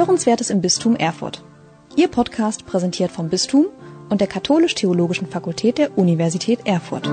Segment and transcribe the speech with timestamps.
[0.00, 1.44] Hörenswertes im Bistum Erfurt.
[1.94, 3.66] Ihr Podcast präsentiert vom Bistum
[4.08, 7.06] und der Katholisch-Theologischen Fakultät der Universität Erfurt.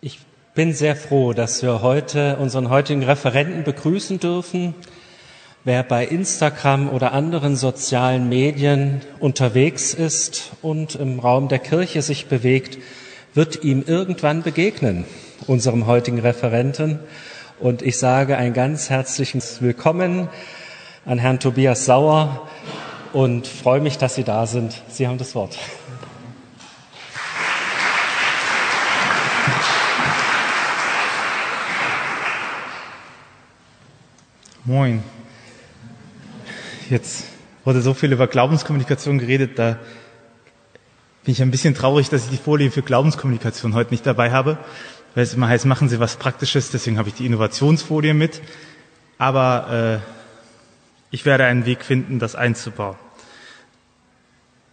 [0.00, 0.18] Ich
[0.56, 4.74] bin sehr froh, dass wir heute unseren heutigen Referenten begrüßen dürfen.
[5.62, 12.26] Wer bei Instagram oder anderen sozialen Medien unterwegs ist und im Raum der Kirche sich
[12.26, 12.78] bewegt,
[13.32, 15.04] wird ihm irgendwann begegnen,
[15.46, 16.98] unserem heutigen Referenten.
[17.58, 20.28] Und ich sage ein ganz herzliches Willkommen
[21.04, 22.48] an Herrn Tobias Sauer
[23.12, 24.82] und freue mich, dass Sie da sind.
[24.88, 25.56] Sie haben das Wort.
[34.64, 35.02] Moin.
[36.90, 37.24] Jetzt
[37.64, 39.78] wurde so viel über Glaubenskommunikation geredet, da
[41.24, 44.58] bin ich ein bisschen traurig, dass ich die Folie für Glaubenskommunikation heute nicht dabei habe,
[45.16, 48.42] weil es immer heißt, machen Sie was Praktisches, deswegen habe ich die Innovationsfolie mit.
[49.16, 50.06] Aber äh,
[51.10, 52.96] ich werde einen Weg finden, das einzubauen.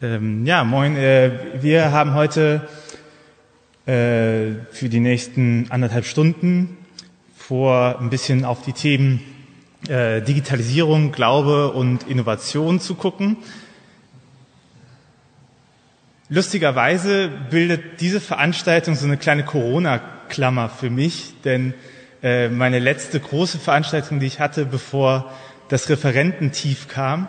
[0.02, 0.98] Ähm, ja, moin.
[0.98, 2.68] Äh, wir haben heute
[3.86, 6.78] äh, für die nächsten anderthalb Stunden
[7.38, 9.22] vor, ein bisschen auf die Themen
[9.88, 13.38] äh, Digitalisierung, Glaube und Innovation zu gucken.
[16.28, 19.46] Lustigerweise bildet diese Veranstaltung so eine kleine
[20.34, 21.74] Corona-Klammer für mich, denn
[22.22, 25.32] äh, meine letzte große Veranstaltung, die ich hatte, bevor
[25.70, 27.28] das Referententief kam,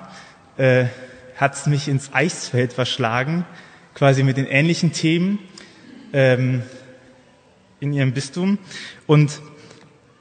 [0.56, 0.86] äh,
[1.36, 3.44] hat mich ins Eisfeld verschlagen,
[3.94, 5.38] quasi mit den ähnlichen Themen
[6.12, 6.62] ähm,
[7.80, 8.58] in ihrem Bistum.
[9.06, 9.40] Und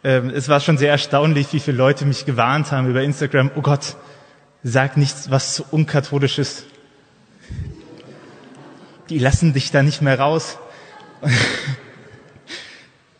[0.03, 3.61] ähm, es war schon sehr erstaunlich, wie viele Leute mich gewarnt haben über Instagram, oh
[3.61, 3.95] Gott,
[4.63, 6.65] sag nichts, was zu unkatholisches.
[9.09, 10.57] Die lassen dich da nicht mehr raus.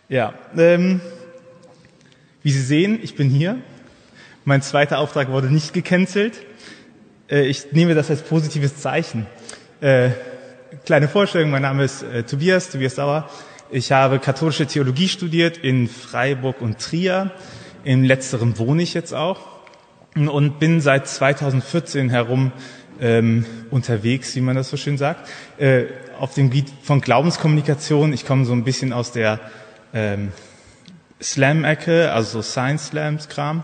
[0.10, 1.02] ja, ähm,
[2.44, 3.58] wie Sie sehen, ich bin hier.
[4.46, 6.46] Mein zweiter Auftrag wurde nicht gecancelt.
[7.30, 9.26] Äh, ich nehme das als positives Zeichen.
[9.80, 10.10] Äh,
[10.86, 13.30] kleine Vorstellung, mein Name ist äh, Tobias, Tobias Sauer.
[13.72, 17.32] Ich habe katholische Theologie studiert in Freiburg und Trier.
[17.86, 19.40] Im letzteren wohne ich jetzt auch
[20.16, 22.52] und bin seit 2014 herum
[23.02, 25.86] ähm, unterwegs, wie man das so schön sagt, äh,
[26.20, 28.14] auf dem Gebiet von Glaubenskommunikation.
[28.14, 29.40] Ich komme so ein bisschen aus der
[29.94, 30.32] ähm,
[31.22, 33.64] Slam-Ecke, also so Science-Slams-Kram,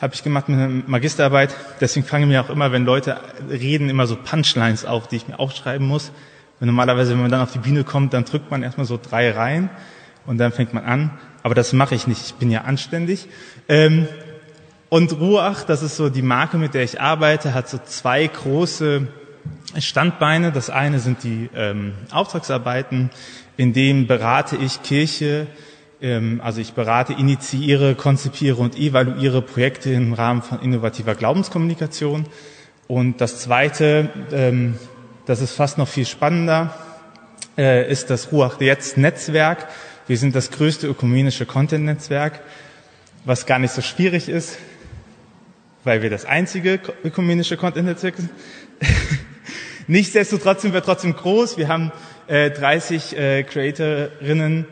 [0.00, 1.54] habe ich gemacht mit einer Magisterarbeit.
[1.80, 3.18] Deswegen fange ich mir auch immer, wenn Leute
[3.50, 6.12] reden, immer so Punchlines auf, die ich mir aufschreiben muss.
[6.60, 9.30] Und normalerweise, wenn man dann auf die Bühne kommt, dann drückt man erstmal so drei
[9.30, 9.70] Reihen
[10.26, 11.18] und dann fängt man an.
[11.42, 12.24] Aber das mache ich nicht.
[12.24, 13.28] Ich bin ja anständig.
[13.68, 14.06] Ähm,
[14.88, 19.06] und Ruach, das ist so die Marke, mit der ich arbeite, hat so zwei große
[19.78, 20.52] Standbeine.
[20.52, 23.10] Das eine sind die ähm, Auftragsarbeiten,
[23.56, 25.46] in denen berate ich Kirche,
[26.40, 32.24] also ich berate, initiiere, konzipiere und evaluiere Projekte im Rahmen von innovativer Glaubenskommunikation.
[32.88, 34.78] Und das zweite, ähm,
[35.26, 36.74] das ist fast noch viel spannender,
[37.58, 39.68] äh, ist das Ruach Jetzt Netzwerk.
[40.06, 42.40] Wir sind das größte ökumenische Content-Netzwerk,
[43.26, 44.58] was gar nicht so schwierig ist,
[45.84, 48.30] weil wir das einzige ökumenische Content-Netzwerk sind.
[49.86, 51.58] Nichtsdestotrotz sind wir trotzdem groß.
[51.58, 51.92] Wir haben
[52.26, 54.66] äh, 30 äh, Creatorinnen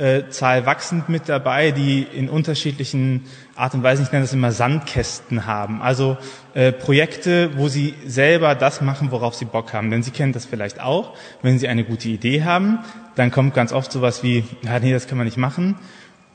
[0.00, 4.50] äh, Zahl wachsend mit dabei, die in unterschiedlichen Art und Weisen, ich nenne das immer
[4.50, 5.82] Sandkästen haben.
[5.82, 6.16] Also
[6.54, 9.90] äh, Projekte, wo sie selber das machen, worauf sie Bock haben.
[9.90, 11.14] Denn sie kennen das vielleicht auch.
[11.42, 12.78] Wenn sie eine gute Idee haben,
[13.14, 15.76] dann kommt ganz oft sowas wie, ja, nee, das kann man nicht machen.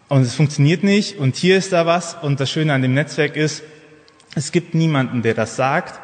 [0.10, 1.18] Und es funktioniert nicht.
[1.18, 2.14] Und hier ist da was.
[2.22, 3.64] Und das Schöne an dem Netzwerk ist,
[4.36, 6.00] es gibt niemanden, der das sagt,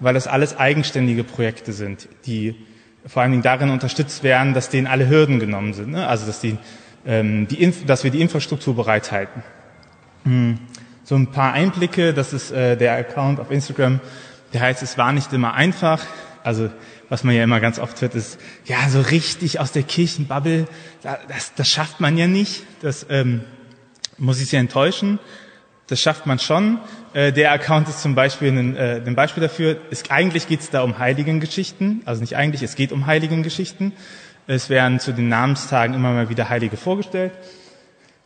[0.00, 2.56] weil das alles eigenständige Projekte sind, die
[3.06, 5.92] vor allen Dingen darin unterstützt werden, dass denen alle Hürden genommen sind.
[5.92, 6.06] Ne?
[6.06, 6.58] Also dass die
[7.06, 9.42] ähm, die Inf dass wir die Infrastruktur bereithalten.
[10.24, 10.58] Hm.
[11.04, 14.00] So ein paar Einblicke, das ist äh, der Account auf Instagram,
[14.52, 16.04] der heißt, es war nicht immer einfach.
[16.42, 16.70] Also
[17.08, 20.66] was man ja immer ganz oft hört, ist, ja, so richtig aus der Kirchenbubble,
[21.02, 22.64] das, das schafft man ja nicht.
[22.82, 23.42] Das ähm,
[24.18, 25.18] muss ich sehr enttäuschen.
[25.86, 26.78] Das schafft man schon.
[27.14, 29.76] Äh, der Account ist zum Beispiel ein, äh, ein Beispiel dafür.
[29.90, 32.02] Ist, eigentlich geht es da um Heiligengeschichten.
[32.04, 33.92] Also nicht eigentlich, es geht um Heiligengeschichten.
[34.48, 37.32] Es werden zu den Namenstagen immer mal wieder Heilige vorgestellt.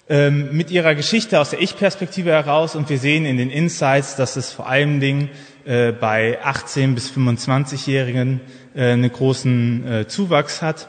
[0.06, 4.36] Ähm, mit ihrer Geschichte aus der Ich-Perspektive heraus und wir sehen in den Insights, dass
[4.36, 5.30] es vor allen Dingen
[5.64, 8.40] äh, bei 18 bis 25-Jährigen
[8.74, 10.88] äh, einen großen äh, Zuwachs hat.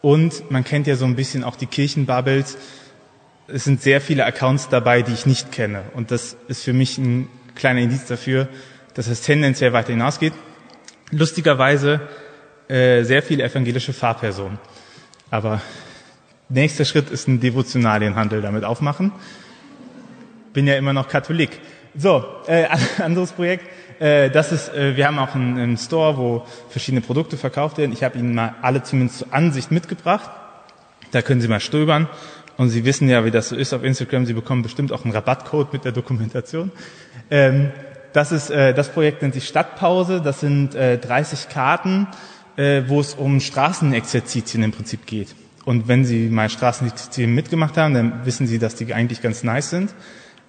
[0.00, 2.58] Und man kennt ja so ein bisschen auch die Kirchenbubbles.
[3.46, 5.84] Es sind sehr viele Accounts dabei, die ich nicht kenne.
[5.94, 8.48] Und das ist für mich ein kleiner Indiz dafür,
[8.94, 10.32] dass es tendenziell weiter hinausgeht.
[11.12, 12.00] Lustigerweise
[12.68, 14.58] äh, sehr viele evangelische Fahrpersonen.
[15.32, 15.60] Aber
[16.54, 19.10] Nächster Schritt ist ein Devotionalienhandel damit aufmachen.
[20.52, 21.60] Bin ja immer noch Katholik.
[21.96, 22.66] So, äh,
[22.98, 23.64] anderes Projekt.
[23.98, 27.92] Äh, das ist, äh, wir haben auch einen, einen Store, wo verschiedene Produkte verkauft werden.
[27.92, 30.30] Ich habe Ihnen mal alle zumindest zur Ansicht mitgebracht.
[31.10, 32.06] Da können Sie mal stöbern.
[32.58, 34.26] Und Sie wissen ja, wie das so ist auf Instagram.
[34.26, 36.70] Sie bekommen bestimmt auch einen Rabattcode mit der Dokumentation.
[37.30, 37.70] Ähm,
[38.12, 40.20] das ist äh, das Projekt nennt sich Stadtpause.
[40.20, 42.08] Das sind äh, 30 Karten,
[42.56, 45.34] äh, wo es um Straßenexerzitien im Prinzip geht.
[45.64, 49.70] Und wenn Sie mal Straßenexerzitien mitgemacht haben, dann wissen Sie, dass die eigentlich ganz nice
[49.70, 49.94] sind.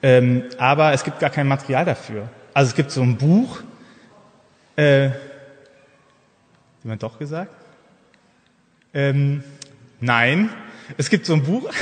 [0.01, 2.29] Ähm, aber es gibt gar kein Material dafür.
[2.53, 3.61] Also es gibt so ein Buch.
[4.75, 5.11] Äh,
[6.83, 7.51] jemand doch gesagt?
[8.93, 9.43] Ähm,
[9.99, 10.49] nein,
[10.97, 11.69] es gibt so ein Buch.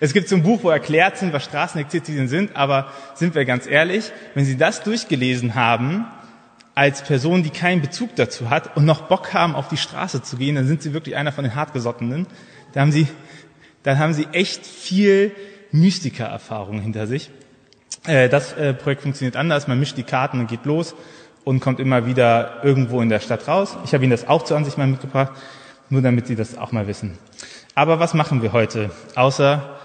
[0.00, 3.66] Es gibt so ein Buch, wo erklärt sind, was Straßenexerzitien sind, aber sind wir ganz
[3.66, 6.06] ehrlich, wenn Sie das durchgelesen haben,
[6.76, 10.36] als Person, die keinen Bezug dazu hat und noch Bock haben, auf die Straße zu
[10.36, 12.26] gehen, dann sind Sie wirklich einer von den Hartgesottenen.
[12.74, 13.08] Da haben Sie,
[13.82, 15.32] dann haben Sie echt viel
[15.72, 17.30] Mystiker-Erfahrung hinter sich.
[18.06, 19.68] Äh, das äh, Projekt funktioniert anders.
[19.68, 20.94] Man mischt die Karten und geht los
[21.44, 23.78] und kommt immer wieder irgendwo in der Stadt raus.
[23.86, 25.32] Ich habe Ihnen das auch zur Ansicht mal mitgebracht,
[25.88, 27.16] nur damit Sie das auch mal wissen.
[27.74, 29.78] Aber was machen wir heute, außer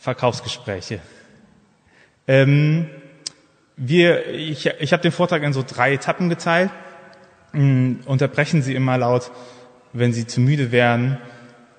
[0.00, 0.98] Verkaufsgespräche?
[2.26, 2.88] Ähm,
[3.78, 6.70] wir, ich, ich habe den Vortrag in so drei Etappen geteilt.
[7.54, 9.30] Ähm, unterbrechen Sie immer laut,
[9.92, 11.18] wenn Sie zu müde wären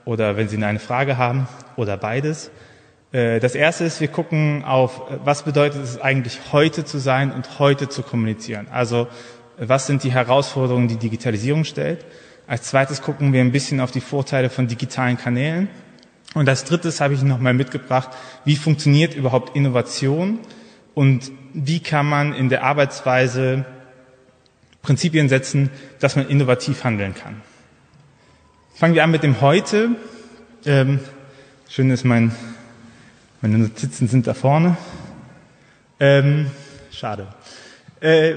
[0.06, 2.50] oder wenn Sie eine Frage haben oder beides.
[3.12, 7.60] Äh, das erste ist, wir gucken auf, was bedeutet es eigentlich heute zu sein und
[7.60, 8.68] heute zu kommunizieren.
[8.72, 9.08] Also
[9.58, 12.06] was sind die Herausforderungen, die Digitalisierung stellt?
[12.48, 15.68] Als zweites gucken wir ein bisschen auf die Vorteile von digitalen Kanälen.
[16.34, 18.10] Und als drittes habe ich noch mal mitgebracht,
[18.46, 20.40] wie funktioniert überhaupt Innovation
[20.94, 23.66] und wie kann man in der Arbeitsweise
[24.82, 25.70] Prinzipien setzen,
[26.00, 27.42] dass man innovativ handeln kann.
[28.74, 29.90] Fangen wir an mit dem Heute.
[30.66, 31.00] Ähm,
[31.68, 32.34] schön ist mein,
[33.42, 34.78] meine Notizen sind da vorne.
[36.00, 36.50] Ähm,
[36.92, 37.28] schade.
[38.00, 38.36] Äh,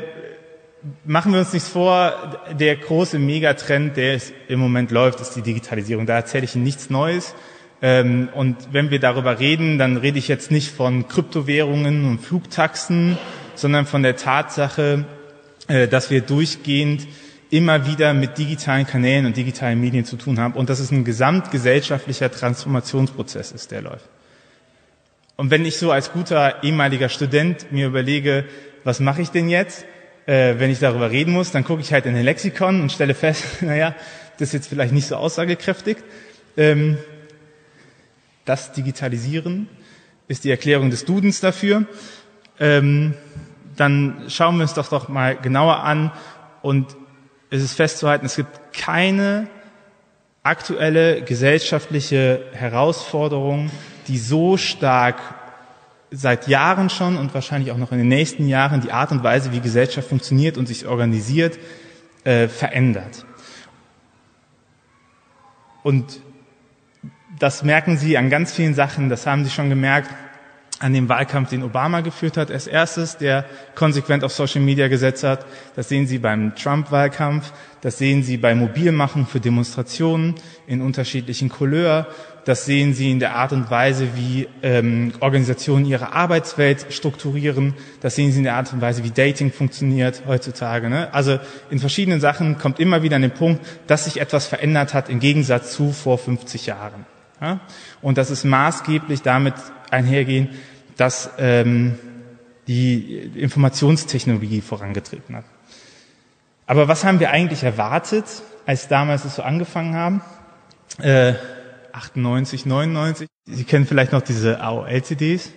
[1.04, 6.06] machen wir uns nichts vor, der große Megatrend, der im Moment läuft, ist die Digitalisierung.
[6.06, 7.34] Da erzähle ich Ihnen nichts Neues.
[7.82, 13.18] Ähm, und wenn wir darüber reden, dann rede ich jetzt nicht von Kryptowährungen und Flugtaxen,
[13.56, 15.04] sondern von der Tatsache,
[15.66, 17.06] äh, dass wir durchgehend
[17.50, 21.04] immer wieder mit digitalen Kanälen und digitalen Medien zu tun haben und dass es ein
[21.04, 24.08] gesamtgesellschaftlicher Transformationsprozess ist, der läuft.
[25.36, 28.44] Und wenn ich so als guter ehemaliger Student mir überlege,
[28.84, 29.84] was mache ich denn jetzt,
[30.26, 33.14] äh, wenn ich darüber reden muss, dann gucke ich halt in den Lexikon und stelle
[33.14, 33.94] fest, naja,
[34.38, 35.96] das ist jetzt vielleicht nicht so aussagekräftig.
[36.56, 36.96] Ähm,
[38.44, 39.68] das Digitalisieren
[40.28, 41.84] ist die Erklärung des Dudens dafür.
[42.58, 43.14] Ähm,
[43.76, 46.12] dann schauen wir uns doch doch mal genauer an
[46.62, 46.96] und
[47.50, 49.48] es ist festzuhalten, es gibt keine
[50.42, 53.70] aktuelle gesellschaftliche Herausforderung,
[54.08, 55.20] die so stark
[56.10, 59.52] seit Jahren schon und wahrscheinlich auch noch in den nächsten Jahren die Art und Weise,
[59.52, 61.58] wie Gesellschaft funktioniert und sich organisiert,
[62.24, 63.24] äh, verändert.
[65.82, 66.20] Und
[67.38, 70.10] das merken Sie an ganz vielen Sachen, das haben Sie schon gemerkt
[70.82, 73.44] an dem Wahlkampf, den Obama geführt hat, als erstes, der
[73.76, 75.46] konsequent auf Social Media gesetzt hat.
[75.76, 77.52] Das sehen Sie beim Trump-Wahlkampf,
[77.82, 80.34] das sehen Sie bei Mobilmachung für Demonstrationen
[80.66, 82.08] in unterschiedlichen Couleur,
[82.44, 87.74] das sehen Sie in der Art und Weise, wie ähm, Organisationen ihre Arbeitswelt strukturieren.
[88.00, 90.90] Das sehen Sie in der Art und Weise, wie Dating funktioniert heutzutage.
[90.90, 91.14] Ne?
[91.14, 91.38] Also
[91.70, 95.20] in verschiedenen Sachen kommt immer wieder an den Punkt, dass sich etwas verändert hat im
[95.20, 97.06] Gegensatz zu vor 50 Jahren.
[97.42, 97.60] Ja?
[98.00, 99.54] Und das ist maßgeblich damit
[99.90, 100.48] einhergehen,
[100.96, 101.98] dass ähm,
[102.68, 105.44] die Informationstechnologie vorangetreten hat.
[106.66, 108.24] Aber was haben wir eigentlich erwartet,
[108.64, 110.22] als damals es so angefangen haben?
[110.98, 111.34] Äh,
[111.92, 113.28] 98, 99.
[113.46, 115.50] Sie kennen vielleicht noch diese AOL-CDs.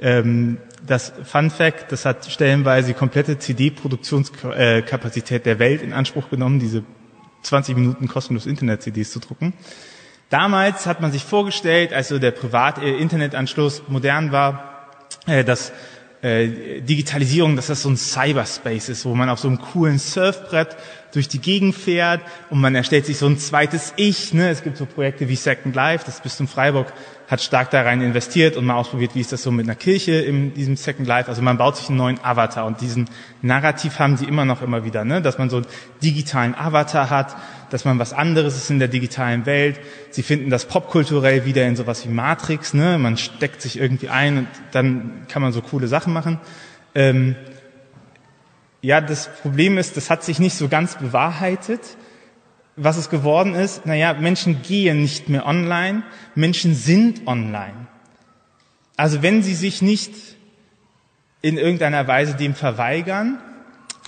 [0.00, 6.60] Ähm, das Fun Fact, das hat stellenweise die komplette CD-Produktionskapazität der Welt in Anspruch genommen,
[6.60, 6.84] diese
[7.42, 9.52] 20 Minuten kostenlos Internet-CDs zu drucken.
[10.30, 14.88] Damals hat man sich vorgestellt, als so der Privat-Internetanschluss modern war,
[15.26, 15.72] äh, dass
[16.20, 20.76] äh, Digitalisierung, dass das so ein Cyberspace ist, wo man auf so einem coolen Surfbrett
[21.12, 22.20] durch die Gegend fährt
[22.50, 24.34] und man erstellt sich so ein zweites Ich.
[24.34, 24.50] Ne?
[24.50, 26.92] Es gibt so Projekte wie Second Life, das Bistum Freiburg
[27.28, 30.12] hat stark da rein investiert und mal ausprobiert, wie ist das so mit einer Kirche
[30.12, 31.28] in diesem Second Life.
[31.28, 33.08] Also man baut sich einen neuen Avatar und diesen
[33.42, 35.22] Narrativ haben sie immer noch immer wieder, ne?
[35.22, 35.66] dass man so einen
[36.02, 37.36] digitalen Avatar hat,
[37.70, 39.80] dass man was anderes ist in der digitalen Welt.
[40.10, 42.74] Sie finden das popkulturell wieder in sowas wie Matrix.
[42.74, 42.98] Ne?
[42.98, 46.40] Man steckt sich irgendwie ein und dann kann man so coole Sachen machen.
[46.94, 47.36] Ähm,
[48.80, 51.80] ja, das Problem ist, das hat sich nicht so ganz bewahrheitet.
[52.78, 57.88] was es geworden ist, naja, Menschen gehen nicht mehr online, Menschen sind online.
[58.96, 60.12] Also wenn sie sich nicht
[61.42, 63.38] in irgendeiner Weise dem verweigern,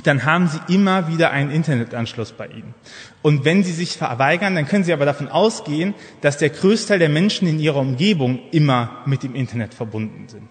[0.02, 2.75] dann haben sie immer wieder einen Internetanschluss bei ihnen.
[3.23, 7.09] Und wenn sie sich verweigern, dann können sie aber davon ausgehen, dass der Größteil der
[7.09, 10.49] Menschen in ihrer Umgebung immer mit dem Internet verbunden sind.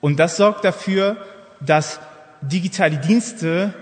[0.00, 1.16] Und das sorgt dafür,
[1.60, 2.00] dass
[2.40, 3.74] digitale Dienste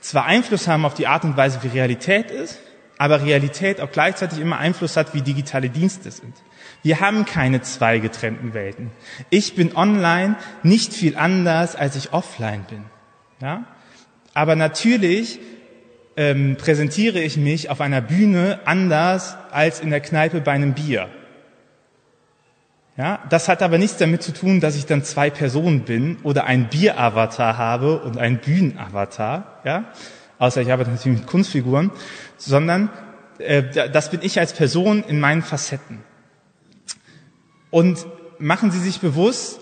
[0.00, 2.60] zwar Einfluss haben auf die Art und Weise, wie Realität ist,
[2.98, 6.34] aber Realität auch gleichzeitig immer Einfluss hat, wie digitale Dienste sind.
[6.82, 8.90] Wir haben keine zwei getrennten Welten.
[9.30, 12.84] Ich bin online nicht viel anders, als ich offline bin.
[13.40, 13.64] Ja?
[14.38, 15.40] Aber natürlich
[16.16, 21.08] ähm, präsentiere ich mich auf einer Bühne anders als in der Kneipe bei einem Bier.
[22.96, 26.44] Ja, das hat aber nichts damit zu tun, dass ich dann zwei Personen bin oder
[26.44, 29.86] ein Bieravatar habe und ein Bühnenavatar, ja,
[30.38, 31.90] außer ich arbeite natürlich mit Kunstfiguren,
[32.36, 32.90] sondern
[33.38, 36.04] äh, das bin ich als Person in meinen Facetten.
[37.70, 38.06] Und
[38.38, 39.58] machen Sie sich bewusst,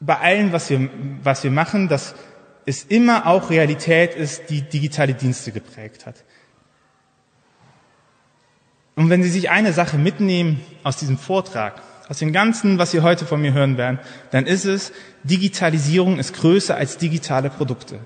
[0.00, 0.90] bei allem, was wir,
[1.22, 2.16] was wir machen, dass
[2.66, 6.24] es immer auch Realität ist, die digitale Dienste geprägt hat.
[8.94, 13.00] Und wenn Sie sich eine Sache mitnehmen aus diesem Vortrag, aus dem Ganzen, was Sie
[13.00, 13.98] heute von mir hören werden,
[14.30, 14.92] dann ist es,
[15.22, 18.00] Digitalisierung ist größer als digitale Produkte.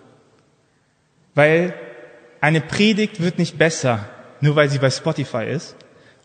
[1.35, 1.75] Weil
[2.41, 4.09] eine Predigt wird nicht besser,
[4.41, 5.77] nur weil sie bei Spotify ist.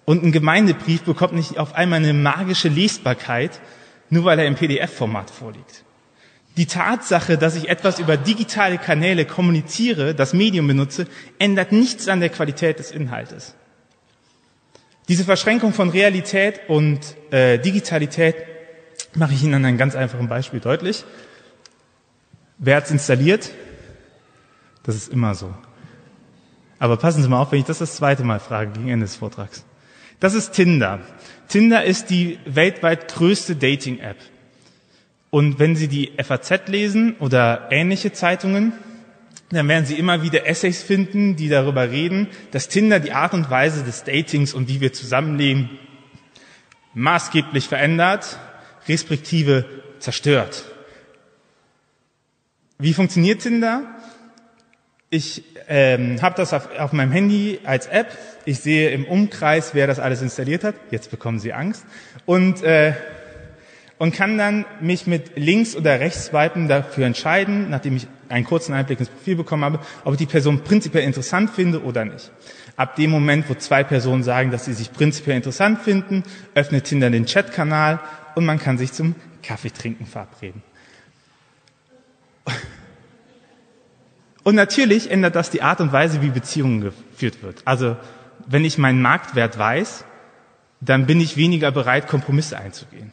[0.06, 3.60] Und ein Gemeindebrief bekommt nicht auf einmal eine magische Lesbarkeit,
[4.10, 5.84] nur weil er im PDF-Format vorliegt.
[6.58, 11.08] Die Tatsache, dass ich etwas über digitale Kanäle kommuniziere, das Medium benutze,
[11.40, 13.56] ändert nichts an der Qualität des Inhaltes.
[15.08, 17.00] Diese Verschränkung von Realität und
[17.32, 18.36] äh, Digitalität
[19.14, 21.06] mache ich Ihnen an einem ganz einfachen Beispiel deutlich.
[22.58, 23.50] Wer hat es installiert?
[24.84, 25.54] Das ist immer so.
[26.80, 29.16] Aber passen Sie mal auf, wenn ich das das zweite Mal frage gegen Ende des
[29.16, 29.64] Vortrags.
[30.20, 31.00] Das ist Tinder.
[31.48, 34.18] Tinder ist die weltweit größte Dating-App.
[35.32, 38.74] Und wenn Sie die FAZ lesen oder ähnliche Zeitungen,
[39.50, 43.50] dann werden Sie immer wieder Essays finden, die darüber reden, dass Tinder die Art und
[43.50, 45.70] Weise des Datings und wie wir zusammenleben
[46.94, 48.38] maßgeblich verändert,
[48.88, 49.66] respektive
[50.00, 50.66] zerstört.
[52.78, 53.84] Wie funktioniert Tinder?
[55.10, 58.18] Ich ähm, habe das auf, auf meinem Handy als App.
[58.44, 60.76] Ich sehe im Umkreis, wer das alles installiert hat.
[60.90, 61.86] Jetzt bekommen Sie Angst.
[62.26, 62.94] Und äh,
[64.02, 68.74] und kann dann mich mit links oder rechts swipen dafür entscheiden, nachdem ich einen kurzen
[68.74, 72.32] Einblick ins Profil bekommen habe, ob ich die Person prinzipiell interessant finde oder nicht.
[72.76, 76.24] Ab dem Moment, wo zwei Personen sagen, dass sie sich prinzipiell interessant finden,
[76.56, 78.00] öffnet Tinder den Chatkanal
[78.34, 80.64] und man kann sich zum Kaffeetrinken verabreden.
[84.42, 87.62] Und natürlich ändert das die Art und Weise, wie Beziehungen geführt wird.
[87.66, 87.98] Also,
[88.48, 90.06] wenn ich meinen Marktwert weiß,
[90.80, 93.12] dann bin ich weniger bereit, Kompromisse einzugehen.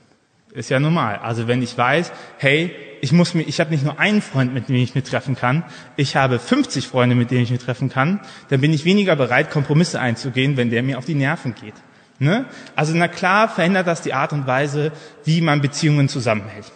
[0.52, 1.18] Ist ja normal.
[1.18, 4.68] Also wenn ich weiß, hey, ich muss mir, ich habe nicht nur einen Freund, mit
[4.68, 5.64] dem ich mich treffen kann,
[5.96, 9.50] ich habe 50 Freunde, mit denen ich mich treffen kann, dann bin ich weniger bereit,
[9.50, 11.74] Kompromisse einzugehen, wenn der mir auf die Nerven geht.
[12.18, 12.46] Ne?
[12.74, 14.90] Also na klar verändert das die Art und Weise,
[15.24, 16.72] wie man Beziehungen zusammenhält.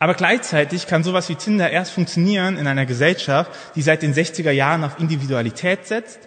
[0.00, 4.52] Aber gleichzeitig kann sowas wie Tinder erst funktionieren in einer Gesellschaft, die seit den 60er
[4.52, 6.20] Jahren auf Individualität setzt,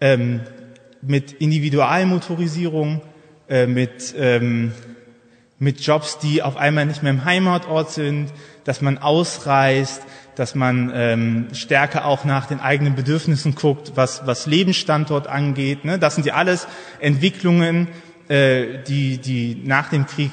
[0.00, 0.40] ähm,
[1.02, 3.02] mit Individualmotorisierung,
[3.48, 4.72] äh, mit ähm,
[5.58, 8.32] mit Jobs, die auf einmal nicht mehr im Heimatort sind,
[8.64, 10.02] dass man ausreist,
[10.34, 15.84] dass man ähm, stärker auch nach den eigenen Bedürfnissen guckt, was, was Lebensstandort angeht.
[15.84, 15.98] Ne?
[15.98, 16.66] Das sind ja alles
[17.00, 17.88] Entwicklungen,
[18.28, 20.30] äh, die, die nach dem Krieg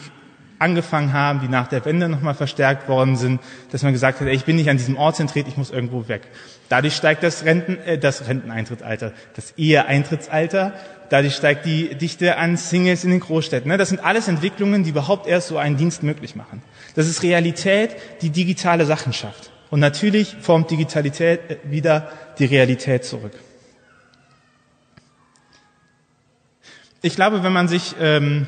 [0.60, 4.34] angefangen haben, die nach der Wende nochmal verstärkt worden sind, dass man gesagt hat, ey,
[4.34, 6.22] ich bin nicht an diesem Ort zentriert, ich muss irgendwo weg.
[6.70, 10.74] Dadurch steigt das, Renten, äh, das Renteneintrittsalter, das Eheeintrittsalter
[11.10, 13.70] Dadurch steigt die Dichte an Singles in den Großstädten.
[13.70, 13.78] Ne?
[13.78, 16.62] Das sind alles Entwicklungen, die überhaupt erst so einen Dienst möglich machen.
[16.96, 19.52] Das ist Realität, die digitale Sachen schafft.
[19.70, 23.34] Und natürlich formt Digitalität äh, wieder die Realität zurück.
[27.02, 28.48] Ich glaube, wenn man sich, ähm,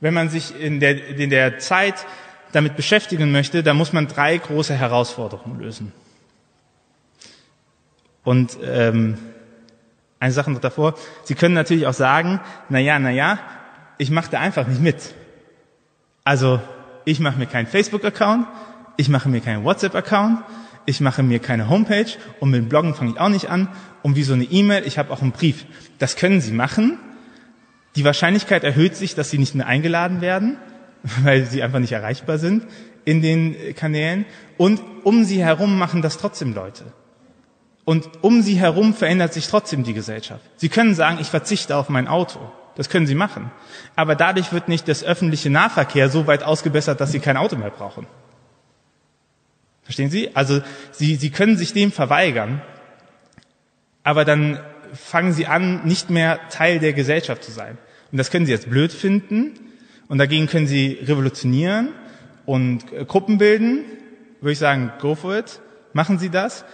[0.00, 1.94] wenn man sich in der, in der Zeit
[2.52, 5.92] damit beschäftigen möchte, dann muss man drei große Herausforderungen lösen.
[8.24, 9.18] Und ähm,
[10.20, 10.94] eine Sache noch davor.
[11.24, 13.38] Sie können natürlich auch sagen, na ja, na ja,
[13.98, 15.14] ich mache da einfach nicht mit.
[16.24, 16.60] Also,
[17.04, 18.46] ich mache mir keinen Facebook-Account,
[18.96, 20.40] ich mache mir keinen WhatsApp-Account,
[20.86, 22.10] ich mache mir keine Homepage
[22.40, 23.68] und mit Bloggen fange ich auch nicht an.
[24.02, 25.66] Und wie so eine E-Mail, ich habe auch einen Brief.
[25.98, 26.98] Das können Sie machen.
[27.96, 30.56] Die Wahrscheinlichkeit erhöht sich, dass Sie nicht mehr eingeladen werden,
[31.22, 32.64] weil Sie einfach nicht erreichbar sind
[33.04, 34.24] in den Kanälen.
[34.56, 36.84] Und um Sie herum machen das trotzdem Leute.
[37.88, 40.44] Und um sie herum verändert sich trotzdem die Gesellschaft.
[40.56, 42.38] Sie können sagen, ich verzichte auf mein Auto.
[42.74, 43.50] Das können sie machen.
[43.96, 47.70] Aber dadurch wird nicht das öffentliche Nahverkehr so weit ausgebessert, dass sie kein Auto mehr
[47.70, 48.06] brauchen.
[49.84, 50.36] Verstehen Sie?
[50.36, 50.60] Also
[50.92, 52.60] sie, sie können sich dem verweigern,
[54.02, 54.60] aber dann
[54.92, 57.78] fangen sie an, nicht mehr Teil der Gesellschaft zu sein.
[58.12, 59.58] Und das können sie jetzt blöd finden
[60.08, 61.94] und dagegen können sie revolutionieren
[62.44, 63.86] und Gruppen bilden.
[64.42, 65.62] Würde ich sagen, go for it.
[65.94, 66.66] Machen Sie das.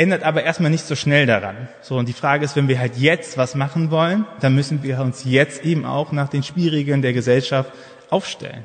[0.00, 1.68] Ändert aber erstmal nicht so schnell daran.
[1.82, 4.98] So, und die Frage ist, wenn wir halt jetzt was machen wollen, dann müssen wir
[4.98, 7.70] uns jetzt eben auch nach den Schwierigen der Gesellschaft
[8.08, 8.64] aufstellen.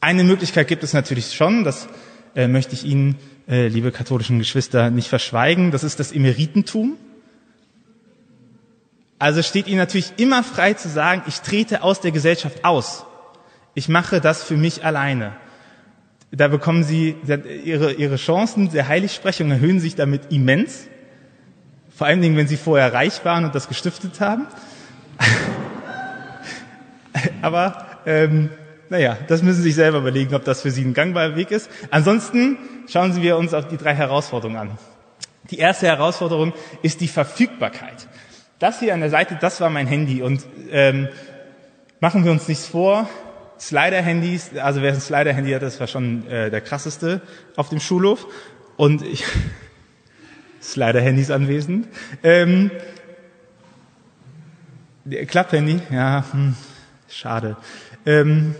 [0.00, 1.88] Eine Möglichkeit gibt es natürlich schon, das
[2.36, 3.16] äh, möchte ich Ihnen,
[3.48, 5.72] äh, liebe katholischen Geschwister, nicht verschweigen.
[5.72, 6.96] Das ist das Emeritentum.
[9.18, 13.04] Also steht Ihnen natürlich immer frei zu sagen, ich trete aus der Gesellschaft aus.
[13.74, 15.32] Ich mache das für mich alleine.
[16.32, 17.14] Da bekommen Sie
[17.64, 20.88] Ihre, Ihre Chancen der Heiligsprechung erhöhen sich damit immens.
[21.94, 24.46] Vor allen Dingen, wenn Sie vorher reich waren und das gestiftet haben.
[27.42, 28.50] Aber ähm,
[28.88, 31.70] naja, das müssen Sie sich selber überlegen, ob das für Sie ein gangbarer Weg ist.
[31.90, 34.78] Ansonsten schauen Sie wir uns auf die drei Herausforderungen an.
[35.50, 36.52] Die erste Herausforderung
[36.82, 38.08] ist die Verfügbarkeit.
[38.58, 41.08] Das hier an der Seite, das war mein Handy und ähm,
[42.00, 43.08] machen wir uns nichts vor.
[43.58, 47.22] Slider-Handys, also wer ein Slider-Handy hat, das war schon äh, der krasseste
[47.56, 48.26] auf dem Schulhof.
[48.76, 49.24] Und ich,
[50.62, 51.88] Slider-Handys anwesend.
[52.22, 52.70] Ähm,
[55.26, 56.56] Klapp-Handy, ja, hm,
[57.08, 57.56] schade.
[58.04, 58.54] Ähm,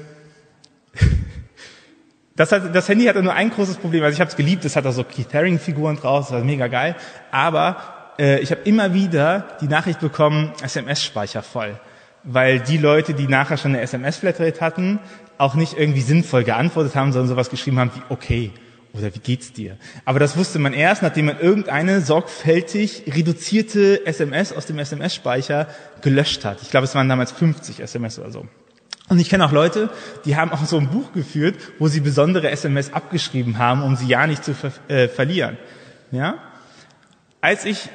[2.37, 4.05] das, hat, das Handy hatte nur ein großes Problem.
[4.05, 6.69] Also ich habe es geliebt, es hat da so Keith Haring-Figuren draus, das war mega
[6.69, 6.95] geil.
[7.31, 11.79] Aber äh, ich habe immer wieder die Nachricht bekommen, SMS-Speicher voll.
[12.27, 14.99] Weil die Leute, die nachher schon eine SMS-Flatrate hatten,
[15.39, 18.51] auch nicht irgendwie sinnvoll geantwortet haben, sondern sowas geschrieben haben wie okay
[18.93, 19.77] oder wie geht's dir?
[20.05, 25.69] Aber das wusste man erst, nachdem man irgendeine sorgfältig reduzierte SMS aus dem SMS-Speicher
[26.01, 26.63] gelöscht hat.
[26.63, 28.47] Ich glaube, es waren damals 50 SMS oder so.
[29.09, 29.89] Und ich kenne auch Leute,
[30.25, 34.09] die haben auch so ein Buch geführt, wo sie besondere SMS abgeschrieben haben, um sie
[34.09, 35.59] ja nicht zu ver äh, verlieren.
[36.11, 36.39] Ja?
[37.41, 37.89] Als ich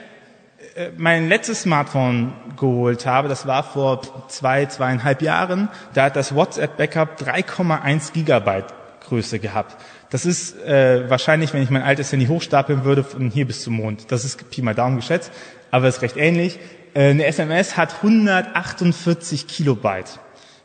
[0.98, 7.20] mein letztes Smartphone geholt habe, das war vor zwei, zweieinhalb Jahren, da hat das WhatsApp-Backup
[7.22, 9.76] 3,1 Gigabyte Größe gehabt.
[10.10, 13.74] Das ist äh, wahrscheinlich, wenn ich mein altes Handy hochstapeln würde, von hier bis zum
[13.74, 14.12] Mond.
[14.12, 15.32] Das ist Pi mal Daumen geschätzt,
[15.72, 16.60] aber ist recht ähnlich.
[16.94, 20.20] Äh, eine SMS hat 148 Kilobyte.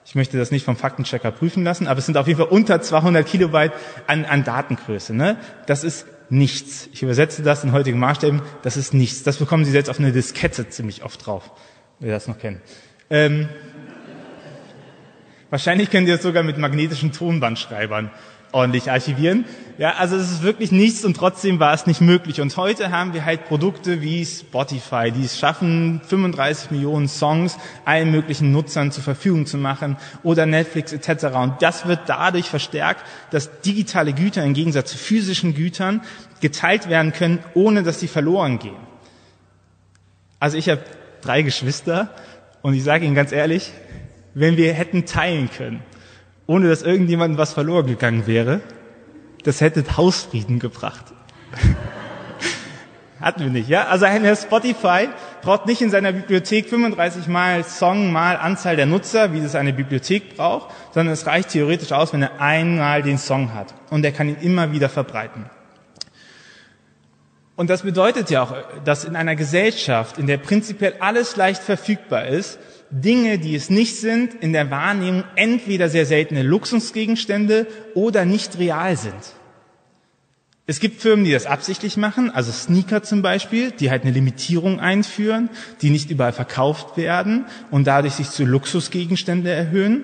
[0.05, 2.81] Ich möchte das nicht vom Faktenchecker prüfen lassen, aber es sind auf jeden Fall unter
[2.81, 3.73] 200 Kilobyte
[4.07, 5.14] an, an Datengröße.
[5.14, 5.37] Ne?
[5.66, 6.89] Das ist nichts.
[6.93, 9.23] Ich übersetze das in heutigen Maßstäben, das ist nichts.
[9.23, 11.51] Das bekommen Sie jetzt auf eine Diskette ziemlich oft drauf,
[12.01, 12.61] wer das noch kennt.
[13.11, 13.49] Ähm,
[15.51, 18.11] wahrscheinlich können Sie das sogar mit magnetischen Tonbandschreibern
[18.57, 19.45] ordentlich archivieren.
[19.77, 22.40] Ja, also es ist wirklich nichts und trotzdem war es nicht möglich.
[22.40, 28.11] Und heute haben wir halt Produkte wie Spotify, die es schaffen, 35 Millionen Songs allen
[28.11, 31.27] möglichen Nutzern zur Verfügung zu machen oder Netflix etc.
[31.35, 36.01] Und das wird dadurch verstärkt, dass digitale Güter im Gegensatz zu physischen Gütern
[36.40, 38.87] geteilt werden können, ohne dass sie verloren gehen.
[40.40, 40.81] Also ich habe
[41.21, 42.14] drei Geschwister
[42.62, 43.73] und ich sage Ihnen ganz ehrlich,
[44.33, 45.83] wenn wir hätten teilen können,
[46.47, 48.61] ohne dass irgendjemandem was verloren gegangen wäre,
[49.45, 51.05] das hätte Hausfrieden gebracht.
[53.21, 53.87] Hatten wir nicht, ja?
[53.87, 55.09] Also ein Spotify
[55.41, 59.73] braucht nicht in seiner Bibliothek 35 mal Song mal Anzahl der Nutzer, wie das eine
[59.73, 63.73] Bibliothek braucht, sondern es reicht theoretisch aus, wenn er einmal den Song hat.
[63.91, 65.47] Und er kann ihn immer wieder verbreiten.
[67.57, 68.55] Und das bedeutet ja auch,
[68.85, 72.59] dass in einer Gesellschaft, in der prinzipiell alles leicht verfügbar ist,
[72.90, 78.96] Dinge, die es nicht sind, in der Wahrnehmung entweder sehr seltene Luxusgegenstände oder nicht real
[78.96, 79.14] sind.
[80.68, 84.81] Es gibt Firmen, die das absichtlich machen, also Sneaker zum Beispiel, die halt eine Limitierung
[84.81, 85.49] einführen,
[85.81, 90.03] die nicht überall verkauft werden und dadurch sich zu Luxusgegenstände erhöhen.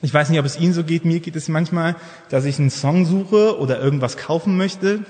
[0.00, 1.96] Ich weiß nicht, ob es Ihnen so geht, mir geht es manchmal,
[2.28, 5.04] dass ich einen Song suche oder irgendwas kaufen möchte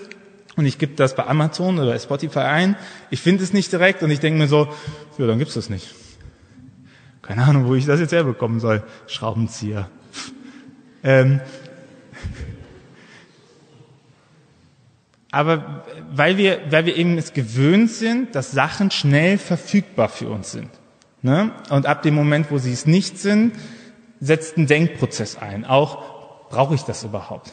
[0.57, 2.77] und ich gebe das bei Amazon oder Spotify ein,
[3.11, 4.69] ich finde es nicht direkt und ich denke mir so,
[5.19, 5.95] ja, dann gibt's das nicht.
[7.23, 8.83] Keine Ahnung, wo ich das jetzt herbekommen soll.
[9.07, 9.91] Schraubenzieher.
[11.03, 11.41] Ähm,
[15.31, 20.53] aber weil wir, weil wir eben es gewöhnt sind, dass Sachen schnell verfügbar für uns
[20.53, 20.71] sind.
[21.23, 21.53] Ne?
[21.71, 23.55] Und ab dem Moment, wo sie es nicht sind,
[24.21, 25.65] setzt ein Denkprozess ein.
[25.65, 27.53] Auch, brauche ich das überhaupt?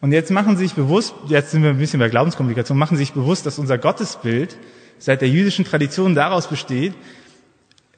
[0.00, 3.02] Und jetzt machen Sie sich bewusst, jetzt sind wir ein bisschen bei Glaubenskommunikation, machen Sie
[3.02, 4.56] sich bewusst, dass unser Gottesbild
[4.98, 6.94] seit der jüdischen Tradition daraus besteht,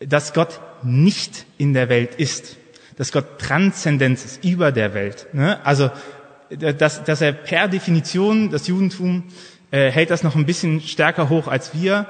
[0.01, 2.57] dass Gott nicht in der Welt ist,
[2.97, 5.27] dass Gott Transzendenz ist, über der Welt.
[5.33, 5.65] Ne?
[5.65, 5.91] Also,
[6.51, 9.25] dass, dass er per Definition das Judentum
[9.71, 12.07] äh, hält das noch ein bisschen stärker hoch als wir,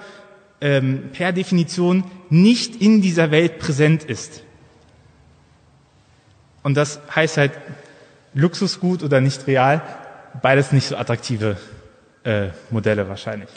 [0.61, 4.43] ähm, per Definition nicht in dieser Welt präsent ist.
[6.63, 7.53] Und das heißt halt
[8.35, 9.83] Luxusgut oder nicht real,
[10.43, 11.57] beides nicht so attraktive
[12.25, 13.49] äh, Modelle wahrscheinlich.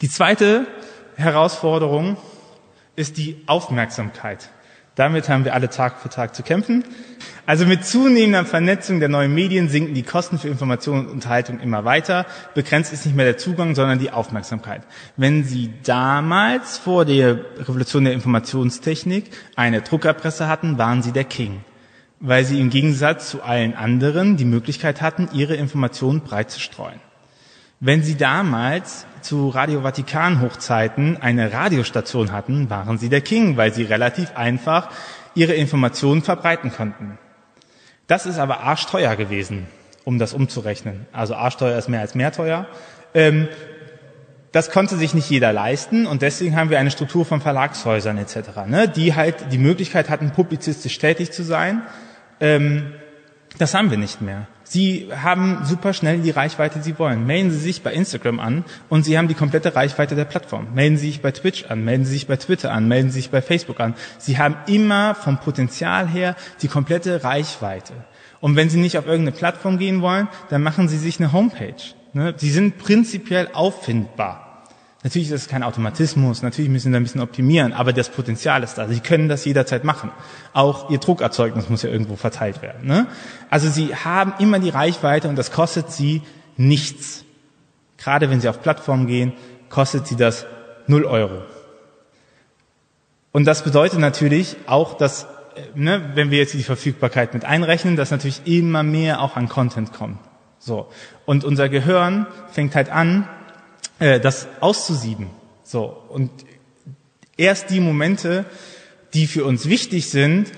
[0.00, 0.66] Die zweite
[1.16, 2.16] Herausforderung
[2.96, 4.50] ist die Aufmerksamkeit.
[4.94, 6.84] Damit haben wir alle Tag für Tag zu kämpfen.
[7.46, 11.86] Also mit zunehmender Vernetzung der neuen Medien sinken die Kosten für Information und Unterhaltung immer
[11.86, 12.26] weiter.
[12.54, 14.82] Begrenzt ist nicht mehr der Zugang, sondern die Aufmerksamkeit.
[15.16, 21.64] Wenn Sie damals vor der Revolution der Informationstechnik eine Druckerpresse hatten, waren Sie der King,
[22.20, 27.00] weil Sie im Gegensatz zu allen anderen die Möglichkeit hatten, Ihre Informationen breit zu streuen.
[27.80, 33.72] Wenn Sie damals zu Radio Vatikan Hochzeiten eine Radiostation hatten, waren Sie der King, weil
[33.72, 34.88] Sie relativ einfach
[35.34, 37.18] Ihre Informationen verbreiten konnten.
[38.06, 39.66] Das ist aber arschteuer gewesen,
[40.04, 41.06] um das umzurechnen.
[41.12, 42.66] Also arschteuer ist mehr als mehr teuer.
[43.14, 43.48] Ähm,
[44.52, 48.66] das konnte sich nicht jeder leisten und deswegen haben wir eine Struktur von Verlagshäusern etc.,
[48.66, 51.82] ne, die halt die Möglichkeit hatten, publizistisch tätig zu sein.
[52.38, 52.92] Ähm,
[53.58, 54.46] das haben wir nicht mehr.
[54.64, 57.26] Sie haben super schnell die Reichweite, die Sie wollen.
[57.26, 60.74] Melden Sie sich bei Instagram an und Sie haben die komplette Reichweite der Plattform.
[60.74, 63.30] Melden Sie sich bei Twitch an, melden Sie sich bei Twitter an, melden Sie sich
[63.30, 63.94] bei Facebook an.
[64.18, 67.92] Sie haben immer vom Potenzial her die komplette Reichweite.
[68.40, 71.74] Und wenn Sie nicht auf irgendeine Plattform gehen wollen, dann machen Sie sich eine Homepage.
[72.12, 72.34] Ne?
[72.36, 74.51] Sie sind prinzipiell auffindbar.
[75.04, 78.62] Natürlich ist es kein Automatismus, natürlich müssen Sie da ein bisschen optimieren, aber das Potenzial
[78.62, 78.86] ist da.
[78.86, 80.12] Sie können das jederzeit machen.
[80.52, 82.86] Auch Ihr Druckerzeugnis muss ja irgendwo verteilt werden.
[82.86, 83.08] Ne?
[83.50, 86.22] Also Sie haben immer die Reichweite und das kostet Sie
[86.56, 87.24] nichts.
[87.98, 89.32] Gerade wenn Sie auf Plattformen gehen,
[89.70, 90.46] kostet Sie das
[90.86, 91.42] null Euro.
[93.32, 95.24] Und das bedeutet natürlich auch, dass,
[95.56, 99.48] äh, ne, wenn wir jetzt die Verfügbarkeit mit einrechnen, dass natürlich immer mehr auch an
[99.48, 100.18] Content kommt.
[100.58, 100.88] So.
[101.24, 103.28] Und unser Gehirn fängt halt an,
[104.02, 105.30] äh, das auszusieben.
[105.62, 105.84] So.
[106.08, 106.30] Und
[107.36, 108.44] erst die Momente,
[109.14, 110.50] die für uns wichtig sind,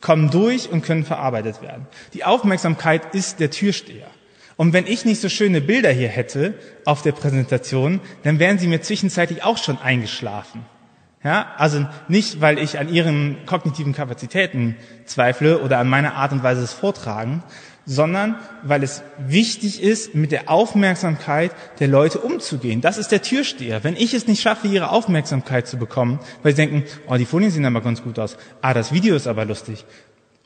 [0.00, 1.86] kommen durch und können verarbeitet werden.
[2.12, 4.06] Die Aufmerksamkeit ist der Türsteher.
[4.56, 8.68] Und wenn ich nicht so schöne Bilder hier hätte auf der Präsentation, dann wären sie
[8.68, 10.66] mir zwischenzeitlich auch schon eingeschlafen.
[11.24, 16.42] Ja, also nicht, weil ich an ihren kognitiven Kapazitäten zweifle oder an meiner Art und
[16.42, 17.42] Weise des Vortragen,
[17.86, 22.80] sondern weil es wichtig ist, mit der Aufmerksamkeit der Leute umzugehen.
[22.80, 23.84] Das ist der Türsteher.
[23.84, 27.50] Wenn ich es nicht schaffe, ihre Aufmerksamkeit zu bekommen, weil sie denken, oh, die Folien
[27.50, 28.36] sehen aber ganz gut aus.
[28.62, 29.84] Ah, das Video ist aber lustig.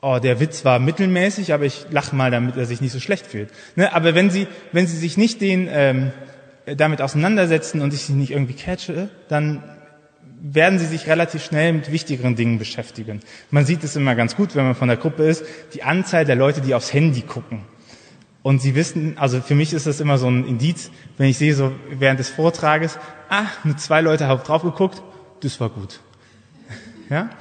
[0.01, 3.25] Oh, der Witz war mittelmäßig, aber ich lache mal, damit er sich nicht so schlecht
[3.25, 3.49] fühlt.
[3.75, 3.93] Ne?
[3.93, 6.11] Aber wenn sie, wenn sie sich nicht den, ähm,
[6.65, 9.63] damit auseinandersetzen und ich sie nicht irgendwie catche, dann
[10.41, 13.19] werden sie sich relativ schnell mit wichtigeren Dingen beschäftigen.
[13.51, 16.35] Man sieht es immer ganz gut, wenn man von der Gruppe ist, die Anzahl der
[16.35, 17.61] Leute, die aufs Handy gucken.
[18.41, 21.53] Und sie wissen, also für mich ist das immer so ein Indiz, wenn ich sehe
[21.53, 22.97] so während des Vortrages,
[23.29, 25.01] ah, nur zwei Leute haben drauf geguckt,
[25.41, 25.99] das war gut.
[27.09, 27.31] Ja?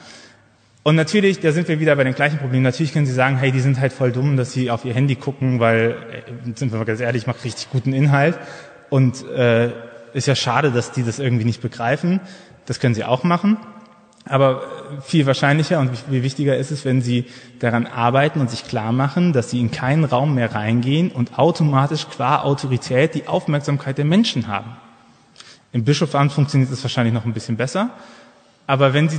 [0.83, 2.63] Und natürlich, da sind wir wieder bei dem gleichen Problem.
[2.63, 5.17] Natürlich können Sie sagen, hey, die sind halt voll dumm, dass sie auf ihr Handy
[5.17, 8.39] gucken, weil, äh, sind wir mal ganz ehrlich, ich mache richtig guten Inhalt.
[8.89, 9.71] Und äh,
[10.15, 12.21] ist ja schade, dass die das irgendwie nicht begreifen.
[12.69, 13.57] Das können Sie auch machen.
[14.27, 14.63] Aber
[15.01, 17.25] viel wahrscheinlicher und viel wichtiger ist es, wenn Sie
[17.61, 22.07] daran arbeiten und sich klar machen, dass Sie in keinen Raum mehr reingehen und automatisch
[22.11, 24.77] qua Autorität die Aufmerksamkeit der Menschen haben.
[25.73, 27.89] Im Bischofamt funktioniert das wahrscheinlich noch ein bisschen besser.
[28.67, 29.19] Aber wenn Sie,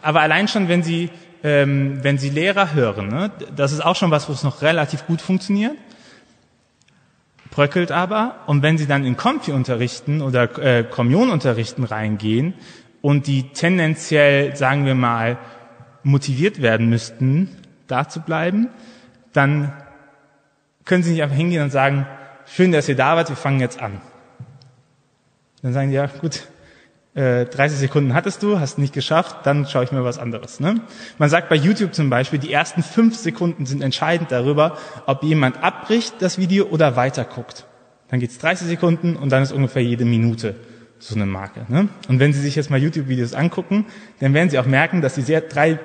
[0.00, 1.10] aber allein schon, wenn Sie,
[1.42, 5.06] ähm, wenn Sie Lehrer hören, ne, das ist auch schon was, wo es noch relativ
[5.06, 5.76] gut funktioniert
[7.56, 8.36] bröckelt aber.
[8.46, 12.54] Und wenn Sie dann in Konfi unterrichten oder äh, Kommunion unterrichten reingehen
[13.06, 15.38] und die tendenziell, sagen wir mal,
[16.02, 18.66] motiviert werden müssten, da zu bleiben,
[19.32, 19.72] dann
[20.84, 22.08] können Sie nicht einfach hingehen und sagen,
[22.46, 24.00] schön, dass ihr da wart, wir fangen jetzt an.
[25.62, 26.48] Dann sagen die, ja, gut,
[27.14, 30.58] 30 äh, Sekunden hattest du, hast nicht geschafft, dann schaue ich mir was anderes.
[30.58, 30.80] Ne?
[31.16, 35.62] Man sagt bei YouTube zum Beispiel, die ersten fünf Sekunden sind entscheidend darüber, ob jemand
[35.62, 37.66] abbricht das Video oder weiterguckt.
[38.08, 40.56] Dann geht's 30 Sekunden und dann ist ungefähr jede Minute
[40.98, 41.66] so eine Marke.
[41.68, 41.88] Ne?
[42.08, 43.86] Und wenn Sie sich jetzt mal YouTube-Videos angucken,
[44.20, 45.78] dann werden Sie auch merken, dass die, sehr drei,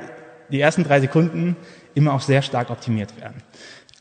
[0.50, 1.56] die ersten drei Sekunden
[1.94, 3.44] immer auch sehr stark optimiert werden.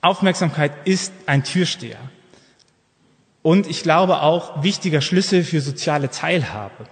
[0.02, 1.98] Aufmerksamkeit ist ein Türsteher.
[3.42, 6.86] Und ich glaube auch wichtiger Schlüssel für soziale Teilhabe.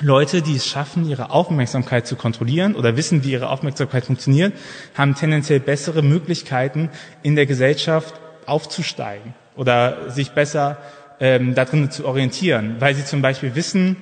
[0.00, 4.54] Leute, die es schaffen, ihre Aufmerksamkeit zu kontrollieren oder wissen, wie ihre Aufmerksamkeit funktioniert,
[4.96, 6.90] haben tendenziell bessere Möglichkeiten,
[7.22, 8.14] in der Gesellschaft
[8.46, 10.78] aufzusteigen oder sich besser
[11.22, 13.96] ähm, darin zu orientieren, weil sie zum Beispiel wissen,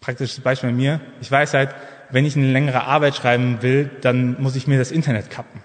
[0.00, 1.74] praktisches Beispiel bei mir, ich weiß halt,
[2.10, 5.60] wenn ich eine längere Arbeit schreiben will, dann muss ich mir das Internet kappen.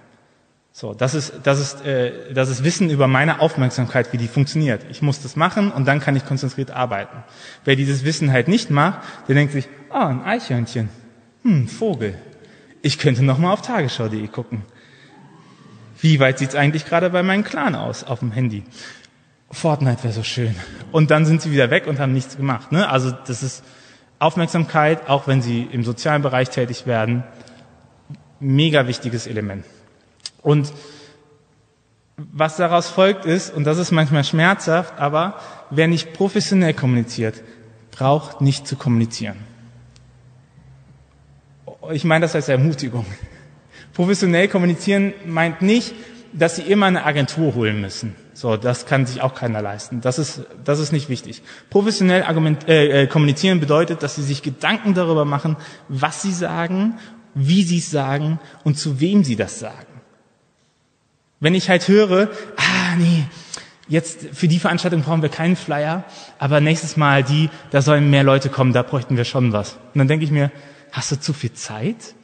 [0.73, 4.85] So, das ist, das ist, äh, das ist Wissen über meine Aufmerksamkeit, wie die funktioniert.
[4.89, 7.23] Ich muss das machen und dann kann ich konzentriert arbeiten.
[7.63, 10.89] Wer dieses Wissen halt nicht macht, der denkt sich, ah, ein Eichhörnchen,
[11.43, 12.15] hm, Vogel.
[12.81, 14.63] Ich könnte noch mal auf Tagesschau.de gucken.
[16.01, 18.65] Wie weit sieht's eigentlich gerade bei meinem Clan aus auf dem Handy?
[19.55, 20.55] Fortnite wäre so schön.
[20.91, 22.71] Und dann sind sie wieder weg und haben nichts gemacht.
[22.71, 22.87] Ne?
[22.89, 23.63] Also das ist
[24.19, 27.23] Aufmerksamkeit, auch wenn sie im sozialen Bereich tätig werden,
[28.39, 29.65] mega wichtiges Element.
[30.41, 30.71] Und
[32.17, 35.39] was daraus folgt ist, und das ist manchmal schmerzhaft, aber
[35.69, 37.41] wer nicht professionell kommuniziert,
[37.91, 39.37] braucht nicht zu kommunizieren.
[41.91, 43.05] Ich meine das als Ermutigung.
[43.93, 45.93] Professionell kommunizieren meint nicht,
[46.37, 48.15] dass sie immer eine Agentur holen müssen.
[48.33, 50.01] So, das kann sich auch keiner leisten.
[50.01, 51.41] Das ist, das ist nicht wichtig.
[51.69, 55.55] Professionell argument, äh, äh kommunizieren bedeutet, dass sie sich Gedanken darüber machen,
[55.87, 56.95] was sie sagen,
[57.33, 60.01] wie sie es sagen und zu wem sie das sagen.
[61.39, 63.25] Wenn ich halt höre, ah nee,
[63.87, 66.03] jetzt für die Veranstaltung brauchen wir keinen Flyer,
[66.39, 69.73] aber nächstes Mal die, da sollen mehr Leute kommen, da bräuchten wir schon was.
[69.93, 70.51] Und dann denke ich mir,
[70.91, 72.15] hast du zu viel Zeit,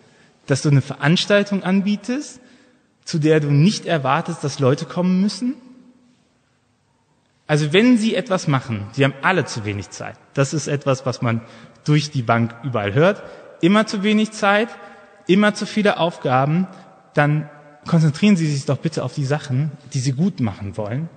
[0.47, 2.39] dass du eine Veranstaltung anbietest,
[3.05, 5.55] zu der du nicht erwartest, dass Leute kommen müssen?
[7.47, 10.15] Also wenn Sie etwas machen, Sie haben alle zu wenig Zeit.
[10.33, 11.41] Das ist etwas, was man
[11.83, 13.23] durch die Bank überall hört.
[13.59, 14.69] Immer zu wenig Zeit,
[15.27, 16.67] immer zu viele Aufgaben,
[17.13, 17.49] dann
[17.85, 21.09] konzentrieren Sie sich doch bitte auf die Sachen, die Sie gut machen wollen.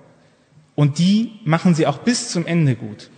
[0.75, 3.09] Und die machen Sie auch bis zum Ende gut.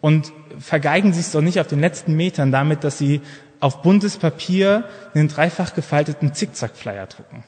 [0.00, 3.20] Und vergeigen Sie es doch nicht auf den letzten Metern damit, dass Sie
[3.60, 4.84] auf buntes Papier
[5.14, 7.44] einen dreifach gefalteten Zickzack-Flyer drucken.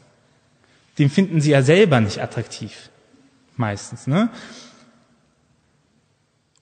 [0.99, 2.91] Den finden Sie ja selber nicht attraktiv.
[3.57, 4.31] Meistens, ne?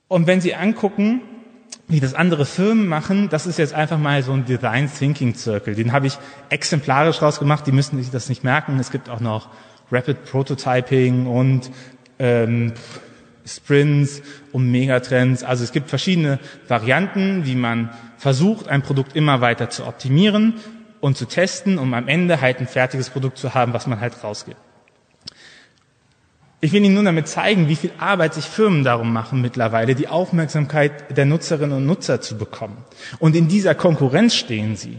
[0.08, 1.22] Und wenn Sie angucken,
[1.88, 5.74] wie das andere Firmen machen, das ist jetzt einfach mal so ein Design Thinking Circle.
[5.74, 6.18] Den habe ich
[6.48, 8.78] exemplarisch rausgemacht, die müssen sich das nicht merken.
[8.78, 9.50] Es gibt auch noch
[9.90, 11.70] Rapid Prototyping und
[12.18, 12.72] ähm,
[13.46, 15.44] Sprints und Megatrends.
[15.44, 20.54] Also es gibt verschiedene Varianten, wie man versucht, ein Produkt immer weiter zu optimieren
[21.04, 24.24] und zu testen, um am Ende halt ein fertiges Produkt zu haben, was man halt
[24.24, 24.56] rausgibt.
[26.62, 30.08] Ich will Ihnen nur damit zeigen, wie viel Arbeit sich Firmen darum machen mittlerweile, die
[30.08, 32.78] Aufmerksamkeit der Nutzerinnen und Nutzer zu bekommen.
[33.18, 34.96] Und in dieser Konkurrenz stehen sie.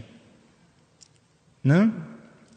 [1.64, 1.90] Ne?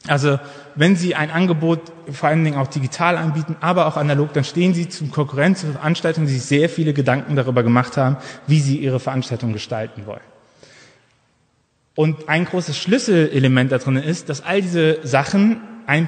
[0.05, 0.39] Also
[0.75, 4.75] wenn Sie ein Angebot vor allen Dingen auch digital anbieten, aber auch analog, dann stehen
[4.75, 8.77] Sie zum Konkurrenz zu Veranstaltungen, die sich sehr viele Gedanken darüber gemacht haben, wie Sie
[8.77, 10.28] Ihre Veranstaltung gestalten wollen.
[11.99, 16.07] Und ein großes Schlüsselelement darin ist, dass all diese Sachen ein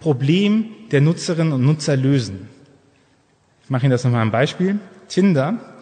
[0.00, 2.48] Problem der Nutzerinnen und Nutzer lösen.
[3.62, 4.80] Ich mache Ihnen das nochmal ein Beispiel.
[5.06, 5.76] Tinder.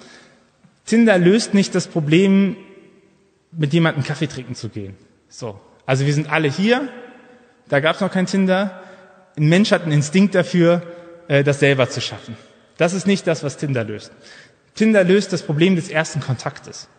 [0.84, 2.58] Tinder löst nicht das Problem,
[3.50, 4.94] mit jemandem Kaffee trinken zu gehen.
[5.30, 5.58] So.
[5.86, 6.90] Also wir sind alle hier.
[7.70, 8.82] Da gab es noch kein Tinder.
[9.38, 10.82] Ein Mensch hat einen Instinkt dafür,
[11.28, 12.36] äh, das selber zu schaffen.
[12.76, 14.12] Das ist nicht das, was Tinder löst.
[14.74, 16.90] Tinder löst das Problem des ersten Kontaktes.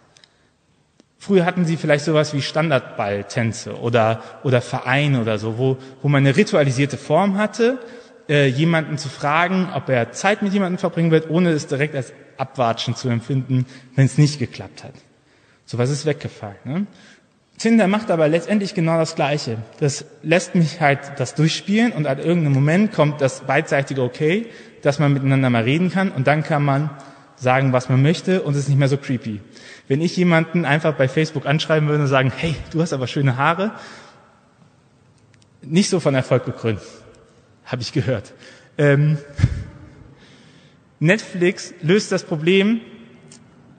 [1.19, 6.25] Früher hatten sie vielleicht sowas wie Standardballtänze oder, oder Vereine oder so, wo, wo man
[6.25, 7.79] eine ritualisierte Form hatte,
[8.29, 12.13] äh, jemanden zu fragen, ob er Zeit mit jemandem verbringen wird, ohne es direkt als
[12.37, 14.93] Abwatschen zu empfinden, wenn es nicht geklappt hat.
[15.65, 16.57] Sowas ist weggefallen.
[16.63, 16.87] Ne?
[17.57, 19.57] Tinder macht aber letztendlich genau das Gleiche.
[19.79, 24.45] Das lässt mich halt das durchspielen und an irgendeinem Moment kommt das beidseitige Okay,
[24.83, 26.91] dass man miteinander mal reden kann und dann kann man
[27.35, 29.41] sagen, was man möchte und es ist nicht mehr so creepy.
[29.87, 33.37] Wenn ich jemanden einfach bei Facebook anschreiben würde und sagen, hey, du hast aber schöne
[33.37, 33.71] Haare,
[35.61, 36.81] nicht so von Erfolg gekrönt,
[37.65, 38.33] habe ich gehört.
[38.77, 39.17] Ähm,
[40.99, 42.81] Netflix löst das Problem,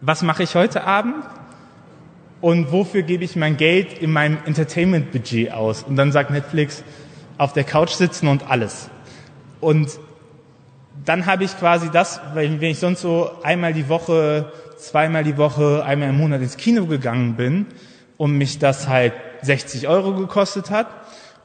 [0.01, 1.17] was mache ich heute Abend
[2.41, 5.83] und wofür gebe ich mein Geld in meinem Entertainment-Budget aus?
[5.83, 6.85] Und dann sagt Netflix,
[7.37, 8.91] auf der Couch sitzen und alles.
[9.61, 9.99] Und
[11.05, 15.85] dann habe ich quasi das, wenn ich sonst so einmal die Woche, zweimal die Woche,
[15.85, 17.67] einmal im Monat ins Kino gegangen bin
[18.17, 19.13] und mich das halt
[19.43, 20.89] 60 Euro gekostet hat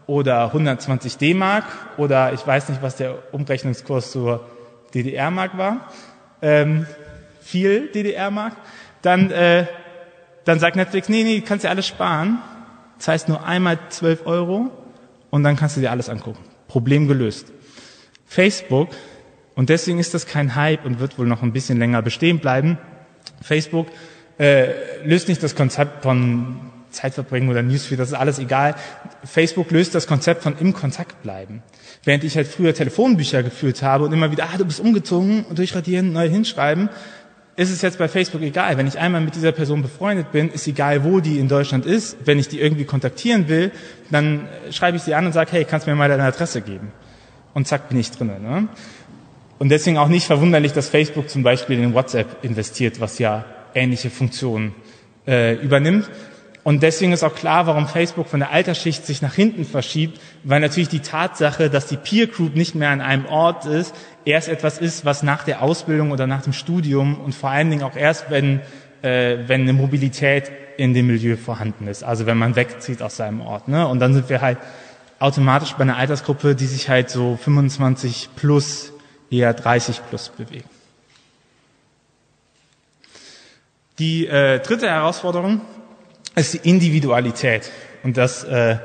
[0.08, 1.66] oder 120 D-Mark
[1.98, 4.48] oder ich weiß nicht, was der Umrechnungskurs zur
[4.94, 5.90] DDR-Mark war,
[6.42, 6.86] ähm,
[7.42, 8.54] viel DDR-Mark,
[9.02, 9.66] dann, äh,
[10.46, 12.40] dann sagt Netflix, nee, nee, kannst dir alles sparen,
[12.98, 14.72] das heißt nur einmal 12 Euro
[15.30, 16.44] und dann kannst du dir alles angucken.
[16.68, 17.52] Problem gelöst.
[18.26, 18.90] Facebook
[19.56, 22.78] und deswegen ist das kein Hype und wird wohl noch ein bisschen länger bestehen bleiben.
[23.42, 23.88] Facebook
[24.40, 24.68] äh,
[25.04, 28.76] löst nicht das Konzept von Zeitverbringen oder Newsfeed, das ist alles egal.
[29.24, 31.64] Facebook löst das Konzept von im Kontakt bleiben.
[32.04, 36.14] Während ich halt früher Telefonbücher geführt habe und immer wieder, ah, du bist umgezogen, durchradieren,
[36.14, 36.90] neu hinschreiben,
[37.56, 38.78] ist es jetzt bei Facebook egal.
[38.78, 42.18] Wenn ich einmal mit dieser Person befreundet bin, ist egal, wo die in Deutschland ist.
[42.26, 43.72] Wenn ich die irgendwie kontaktieren will,
[44.10, 46.92] dann schreibe ich sie an und sage, hey, kannst mir mal deine Adresse geben?
[47.54, 48.42] und zack bin ich drinnen.
[48.42, 48.68] Ne?
[49.60, 54.10] Und deswegen auch nicht verwunderlich, dass Facebook zum Beispiel in WhatsApp investiert, was ja ähnliche
[54.10, 54.74] Funktionen
[55.28, 56.10] äh, übernimmt.
[56.64, 60.62] Und deswegen ist auch klar, warum Facebook von der Altersschicht sich nach hinten verschiebt, weil
[60.62, 64.78] natürlich die Tatsache, dass die Peer Group nicht mehr an einem Ort ist, erst etwas
[64.78, 68.30] ist, was nach der Ausbildung oder nach dem Studium und vor allen Dingen auch erst,
[68.30, 68.62] wenn,
[69.02, 73.42] äh, wenn eine Mobilität in dem Milieu vorhanden ist, also wenn man wegzieht aus seinem
[73.42, 73.68] Ort.
[73.68, 73.86] Ne?
[73.86, 74.58] Und dann sind wir halt
[75.20, 78.93] automatisch bei einer Altersgruppe, die sich halt so 25 plus,
[79.34, 80.68] eher 30 plus bewegt.
[84.00, 85.62] Die äh, dritte Herausforderung
[86.36, 87.72] ist die Individualität.
[88.04, 88.78] Und das äh,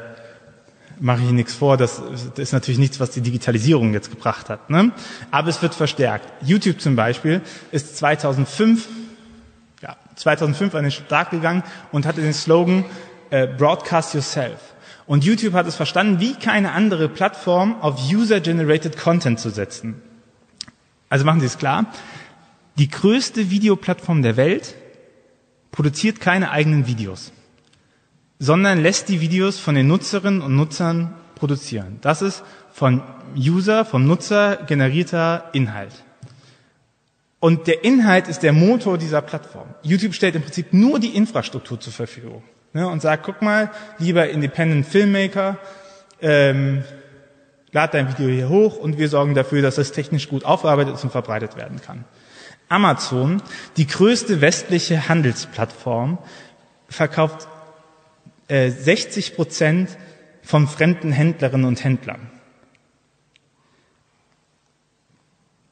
[1.01, 2.03] mache ich nichts vor, das,
[2.35, 4.69] das ist natürlich nichts, was die Digitalisierung jetzt gebracht hat.
[4.69, 4.93] Ne?
[5.31, 6.27] Aber es wird verstärkt.
[6.43, 8.87] YouTube zum Beispiel ist 2005,
[9.83, 12.85] ja, 2005 an den Start gegangen und hatte den Slogan
[13.31, 14.59] äh, Broadcast Yourself.
[15.07, 20.03] Und YouTube hat es verstanden, wie keine andere Plattform auf User-Generated Content zu setzen.
[21.09, 21.87] Also machen Sie es klar.
[22.77, 24.75] Die größte Videoplattform der Welt
[25.71, 27.33] produziert keine eigenen Videos
[28.39, 31.99] sondern lässt die Videos von den Nutzerinnen und Nutzern produzieren.
[32.01, 32.43] Das ist
[32.73, 33.03] von
[33.37, 36.05] User, vom Nutzer generierter Inhalt.
[37.41, 39.69] Und der Inhalt ist der Motor dieser Plattform.
[39.83, 42.43] YouTube stellt im Prinzip nur die Infrastruktur zur Verfügung
[42.73, 45.59] ne, und sagt, guck mal, lieber Independent Filmmaker,
[46.21, 46.83] ähm,
[47.73, 51.11] lad dein Video hier hoch und wir sorgen dafür, dass es technisch gut aufgearbeitet und
[51.11, 52.05] verbreitet werden kann.
[52.69, 53.43] Amazon,
[53.77, 56.19] die größte westliche Handelsplattform,
[56.89, 57.49] verkauft
[58.49, 59.91] 60 äh, Prozent
[60.43, 62.31] von fremden Händlerinnen und Händlern.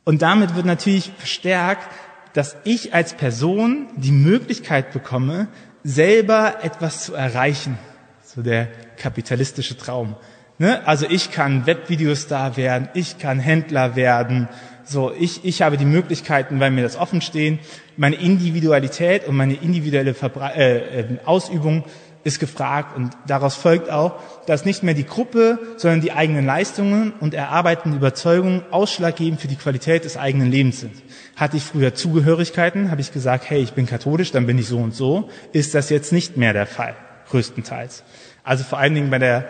[0.05, 1.89] Und damit wird natürlich verstärkt,
[2.33, 5.49] dass ich als Person die Möglichkeit bekomme,
[5.83, 7.79] selber etwas zu erreichen.
[8.23, 10.17] So der kapitalistische Traum.
[10.59, 10.87] Ne?
[10.87, 14.49] Also ich kann Webvideostar werden, ich kann Händler werden.
[14.85, 17.59] So, ich, ich habe die Möglichkeiten, weil mir das offen stehen,
[17.97, 21.85] meine Individualität und meine individuelle Verbre äh, äh Ausübung
[22.27, 24.15] ist gefragt und daraus folgt auch,
[24.47, 29.55] dass nicht mehr die Gruppe, sondern die eigenen Leistungen und erarbeitende Überzeugungen ausschlaggebend für die
[29.55, 30.95] Qualität des eigenen Lebens sind.
[31.37, 34.79] Hatte ich früher Zugehörigkeiten, habe ich gesagt, hey, ich bin katholisch, dann bin ich so
[34.79, 36.97] und so, ist das jetzt nicht mehr der Fall,
[37.31, 38.03] größtenteils.
[38.43, 39.47] Also vor allen Dingen bei der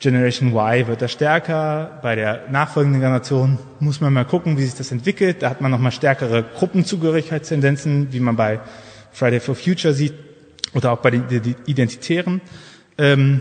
[0.00, 4.74] Generation Y wird das stärker, bei der nachfolgenden Generation muss man mal gucken, wie sich
[4.74, 5.42] das entwickelt.
[5.42, 8.60] Da hat man nochmal stärkere Gruppenzugehörigkeitstendenzen, wie man bei
[9.12, 10.14] Friday for Future sieht
[10.72, 12.40] oder auch bei den Identitären.
[12.96, 13.40] Ähm,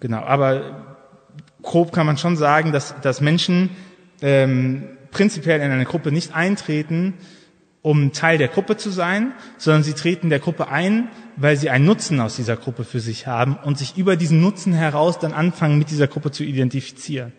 [0.00, 0.96] genau, aber
[1.62, 3.70] grob kann man schon sagen, dass, dass Menschen
[4.20, 7.14] ähm, prinzipiell in eine Gruppe nicht eintreten,
[7.84, 11.84] um Teil der Gruppe zu sein, sondern sie treten der Gruppe ein, weil sie einen
[11.84, 15.78] Nutzen aus dieser Gruppe für sich haben und sich über diesen Nutzen heraus dann anfangen,
[15.78, 17.34] mit dieser Gruppe zu identifizieren.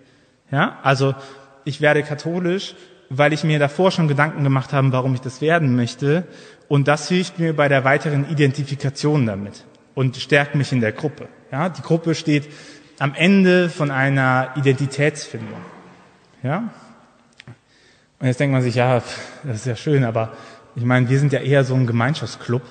[0.52, 1.16] Ja, also
[1.64, 2.76] ich werde katholisch,
[3.10, 6.28] weil ich mir davor schon Gedanken gemacht habe, warum ich das werden möchte
[6.68, 9.64] und das hilft mir bei der weiteren Identifikation damit
[9.96, 11.28] und stärkt mich in der Gruppe.
[11.52, 12.48] Ja, die Gruppe steht
[13.00, 15.58] am Ende von einer Identitätsfindung.
[16.44, 16.72] Ja?
[18.26, 19.04] Und jetzt denkt man sich, ja,
[19.44, 20.32] das ist ja schön, aber
[20.76, 22.64] ich meine, wir sind ja eher so ein Gemeinschaftsclub.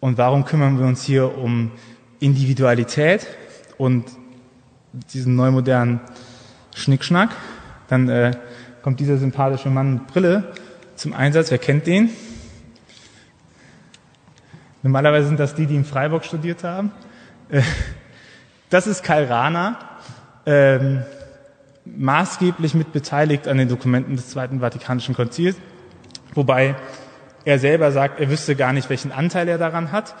[0.00, 1.70] Und warum kümmern wir uns hier um
[2.18, 3.26] Individualität
[3.76, 4.06] und
[5.12, 6.00] diesen neumodernen
[6.74, 7.28] Schnickschnack?
[7.88, 8.30] Dann äh,
[8.80, 10.50] kommt dieser sympathische Mann mit Brille
[10.96, 11.50] zum Einsatz.
[11.50, 12.08] Wer kennt den?
[14.82, 16.90] Normalerweise sind das die, die in Freiburg studiert haben.
[17.50, 17.60] Äh,
[18.70, 19.78] das ist Karl Rahner,
[20.46, 21.02] ähm,
[21.96, 25.56] maßgeblich mit beteiligt an den Dokumenten des Zweiten Vatikanischen Konzils,
[26.34, 26.76] wobei
[27.44, 30.14] er selber sagt, er wüsste gar nicht, welchen Anteil er daran hat.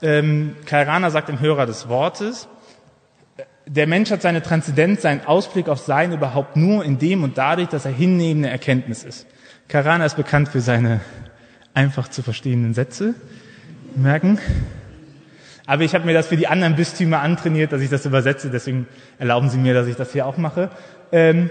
[0.00, 2.48] Ähm, Karl Rahner sagt im Hörer des Wortes,
[3.66, 7.68] der Mensch hat seine Transzendenz, seinen Ausblick auf Sein überhaupt nur in dem und dadurch,
[7.68, 9.26] dass er hinnehmende Erkenntnis ist.
[9.68, 11.00] Karl Rahner ist bekannt für seine
[11.74, 13.14] einfach zu verstehenden Sätze,
[13.94, 14.38] merken.
[15.66, 18.50] Aber ich habe mir das für die anderen Bistümer antrainiert, dass ich das übersetze.
[18.50, 20.70] Deswegen erlauben Sie mir, dass ich das hier auch mache.
[21.12, 21.50] Ähm,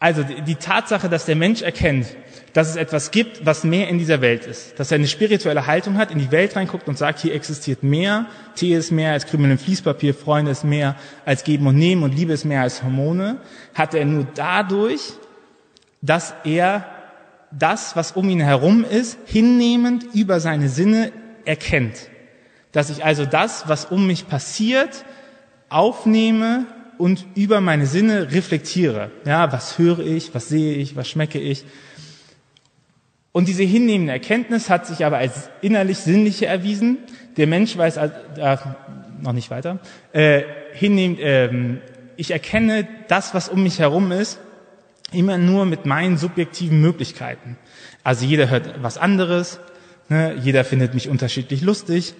[0.00, 2.06] also die Tatsache, dass der Mensch erkennt,
[2.52, 5.98] dass es etwas gibt, was mehr in dieser Welt ist, dass er eine spirituelle Haltung
[5.98, 9.50] hat, in die Welt reinguckt und sagt, hier existiert mehr, Tee ist mehr als Krümel
[9.50, 10.94] im Fließpapier, Freunde ist mehr
[11.24, 13.38] als Geben und Nehmen und Liebe ist mehr als Hormone,
[13.74, 15.00] hat er nur dadurch,
[16.00, 16.86] dass er
[17.50, 21.12] das, was um ihn herum ist, hinnehmend über seine Sinne
[21.44, 22.08] erkennt.
[22.72, 25.04] Dass ich also das, was um mich passiert,
[25.70, 26.66] aufnehme
[26.98, 29.10] und über meine Sinne reflektiere.
[29.24, 31.64] Ja, was höre ich, was sehe ich, was schmecke ich.
[33.32, 36.98] Und diese hinnehmende Erkenntnis hat sich aber als innerlich sinnliche erwiesen.
[37.36, 38.56] Der Mensch weiß, äh,
[39.22, 39.78] noch nicht weiter,
[40.12, 40.42] äh,
[40.72, 41.80] hinnehmend, ähm,
[42.20, 44.40] Ich erkenne das, was um mich herum ist,
[45.12, 47.56] immer nur mit meinen subjektiven Möglichkeiten.
[48.02, 49.60] Also jeder hört was anderes,
[50.08, 50.34] ne?
[50.42, 52.14] jeder findet mich unterschiedlich lustig,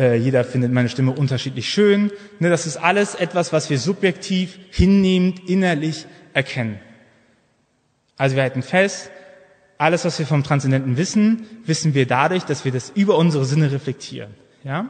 [0.00, 2.10] äh, jeder findet meine Stimme unterschiedlich schön.
[2.38, 2.48] Ne?
[2.48, 6.80] Das ist alles etwas, was wir subjektiv, hinnehmend, innerlich erkennen.
[8.16, 9.10] Also wir halten fest,
[9.76, 13.72] alles, was wir vom Transzendenten wissen, wissen wir dadurch, dass wir das über unsere Sinne
[13.72, 14.34] reflektieren.
[14.64, 14.88] Ja?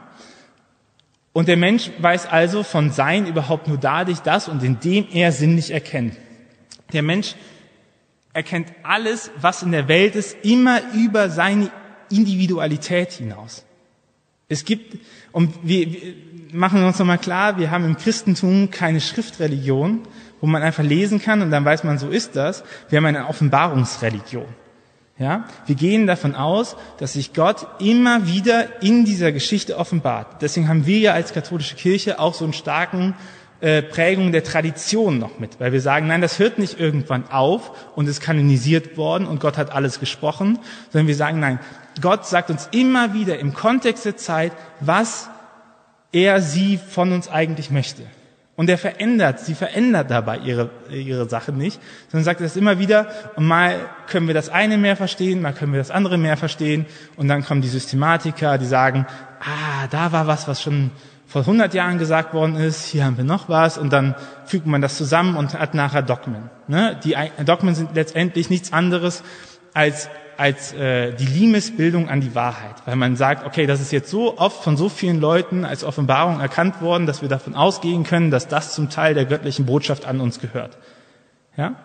[1.33, 5.71] Und der Mensch weiß also von Sein überhaupt nur dadurch das und indem er sinnlich
[5.71, 6.15] erkennt.
[6.93, 7.35] Der Mensch
[8.33, 11.69] erkennt alles, was in der Welt ist, immer über seine
[12.09, 13.65] Individualität hinaus.
[14.51, 14.97] Es gibt,
[15.31, 15.87] und wir,
[16.51, 20.01] machen uns nochmal klar, wir haben im Christentum keine Schriftreligion,
[20.41, 22.65] wo man einfach lesen kann und dann weiß man, so ist das.
[22.89, 24.45] Wir haben eine Offenbarungsreligion.
[25.17, 30.41] Ja, wir gehen davon aus, dass sich Gott immer wieder in dieser Geschichte offenbart.
[30.41, 33.13] Deswegen haben wir ja als katholische Kirche auch so einen starken
[33.61, 37.71] äh, Prägung der Tradition noch mit, weil wir sagen, nein, das hört nicht irgendwann auf
[37.95, 40.59] und ist kanonisiert worden und Gott hat alles gesprochen,
[40.91, 41.59] sondern wir sagen, nein,
[42.01, 45.29] Gott sagt uns immer wieder im Kontext der Zeit, was
[46.11, 48.03] er sie von uns eigentlich möchte.
[48.55, 53.07] Und er verändert, sie verändert dabei ihre, ihre Sache nicht, sondern sagt das immer wieder,
[53.35, 53.75] und mal
[54.07, 56.85] können wir das eine mehr verstehen, mal können wir das andere mehr verstehen,
[57.15, 59.07] und dann kommen die Systematiker, die sagen,
[59.39, 60.91] ah, da war was, was schon
[61.31, 64.15] vor 100 Jahren gesagt worden ist, hier haben wir noch was, und dann
[64.45, 66.49] fügt man das zusammen und hat nachher Dogmen.
[66.67, 66.99] Ne?
[67.05, 67.15] Die
[67.45, 69.23] Dogmen sind letztendlich nichts anderes
[69.73, 70.09] als
[70.41, 74.39] als äh, die Limesbildung an die Wahrheit, weil man sagt, okay, das ist jetzt so
[74.39, 78.47] oft von so vielen Leuten als Offenbarung erkannt worden, dass wir davon ausgehen können, dass
[78.47, 80.79] das zum Teil der göttlichen Botschaft an uns gehört.
[81.57, 81.75] Ja?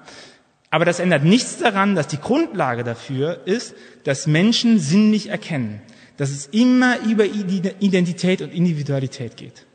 [0.71, 3.75] Aber das ändert nichts daran, dass die Grundlage dafür ist,
[4.05, 5.83] dass Menschen sinnlich erkennen,
[6.17, 9.67] dass es immer über Identität und Individualität geht.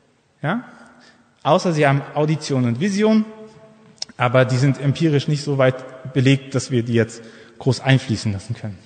[0.42, 0.66] Ja?
[1.44, 3.26] Außer sie haben Audition und Vision,
[4.18, 7.24] aber die sind empirisch nicht so weit belegt, dass wir die jetzt
[7.60, 8.78] groß einfließen lassen können.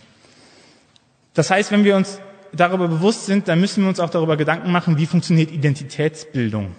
[1.34, 2.20] Das heißt, wenn wir uns
[2.53, 6.76] darüber bewusst sind, dann müssen wir uns auch darüber Gedanken machen, wie funktioniert Identitätsbildung.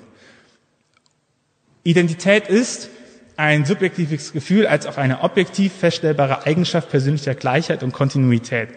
[1.85, 2.91] Identität ist
[3.37, 8.71] ein subjektives Gefühl als auch eine objektiv feststellbare Eigenschaft persönlicher Gleichheit und Kontinuität.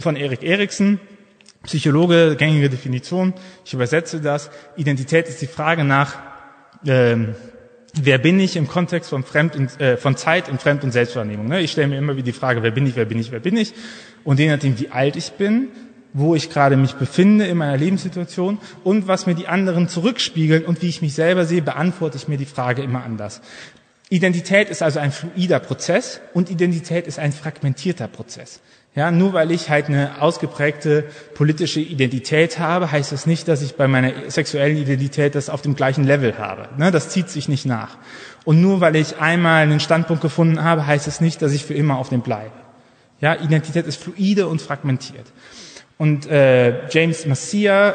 [0.00, 0.98] Von Erik Eriksen,
[1.64, 3.34] Psychologe, gängige Definition.
[3.64, 4.50] Ich übersetze das.
[4.76, 6.18] Identität ist die Frage nach,
[6.86, 7.34] ähm,
[7.94, 11.48] wer bin ich im Kontext von, Fremd und, äh, von Zeit und Fremd- und Selbstwahrnehmung.
[11.48, 11.60] Ne?
[11.60, 13.56] Ich stelle mir immer wieder die Frage, wer bin ich, wer bin ich, wer bin
[13.56, 13.74] ich?
[14.24, 15.68] Und je nachdem, wie alt ich bin,
[16.12, 20.82] wo ich gerade mich befinde in meiner Lebenssituation und was mir die anderen zurückspiegeln und
[20.82, 23.42] wie ich mich selber sehe, beantworte ich mir die Frage immer anders.
[24.08, 28.60] Identität ist also ein fluider Prozess und Identität ist ein fragmentierter Prozess.
[28.96, 33.76] Ja, nur weil ich halt eine ausgeprägte politische Identität habe, heißt das nicht, dass ich
[33.76, 36.68] bei meiner sexuellen Identität das auf dem gleichen Level habe.
[36.76, 37.98] Ne, das zieht sich nicht nach.
[38.44, 41.64] Und nur weil ich einmal einen Standpunkt gefunden habe, heißt es das nicht, dass ich
[41.64, 42.50] für immer auf dem bleibe.
[43.20, 45.26] Ja, Identität ist fluide und fragmentiert.
[45.96, 47.94] Und äh, James Massia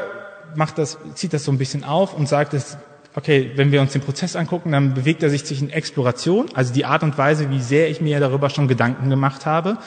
[0.56, 2.78] macht das, zieht das so ein bisschen auf und sagt, dass
[3.16, 6.86] okay, wenn wir uns den Prozess angucken, dann bewegt er sich zwischen Exploration, also die
[6.86, 9.78] Art und Weise, wie sehr ich mir darüber schon Gedanken gemacht habe,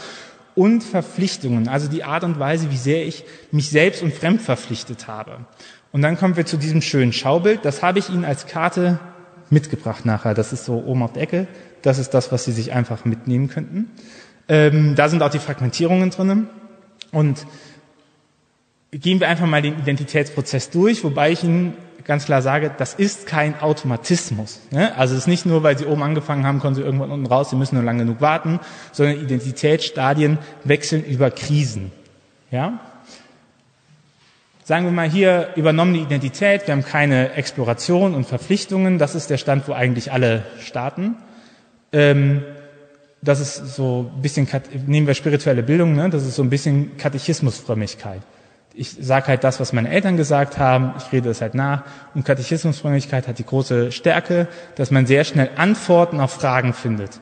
[0.58, 5.06] und Verpflichtungen, also die Art und Weise, wie sehr ich mich selbst und fremd verpflichtet
[5.06, 5.46] habe.
[5.92, 7.64] Und dann kommen wir zu diesem schönen Schaubild.
[7.64, 8.98] Das habe ich Ihnen als Karte
[9.50, 10.34] mitgebracht nachher.
[10.34, 11.46] Das ist so oben auf der Ecke.
[11.82, 13.92] Das ist das, was Sie sich einfach mitnehmen könnten.
[14.48, 16.48] Ähm, da sind auch die Fragmentierungen drinnen.
[17.12, 17.46] Und
[18.90, 21.74] gehen wir einfach mal den Identitätsprozess durch, wobei ich Ihnen
[22.04, 24.60] ganz klar sage, das ist kein Automatismus.
[24.70, 24.96] Ne?
[24.96, 27.50] Also es ist nicht nur, weil sie oben angefangen haben, kommen sie irgendwann unten raus,
[27.50, 28.60] sie müssen nur lange genug warten,
[28.92, 31.92] sondern Identitätsstadien wechseln über Krisen.
[32.50, 32.80] Ja?
[34.64, 39.38] Sagen wir mal hier übernommene Identität, wir haben keine Exploration und Verpflichtungen, das ist der
[39.38, 41.16] Stand, wo eigentlich alle starten.
[41.92, 42.42] Ähm,
[43.20, 44.46] das ist so ein bisschen,
[44.86, 46.08] nehmen wir spirituelle Bildung, ne?
[46.08, 48.22] das ist so ein bisschen Katechismusfrömmigkeit
[48.78, 51.82] ich sage halt das, was meine Eltern gesagt haben, ich rede es halt nach.
[52.14, 57.18] Und Katechismusfrömmigkeit hat die große Stärke, dass man sehr schnell Antworten auf Fragen findet.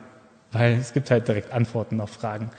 [0.52, 2.50] Weil es gibt halt direkt Antworten auf Fragen.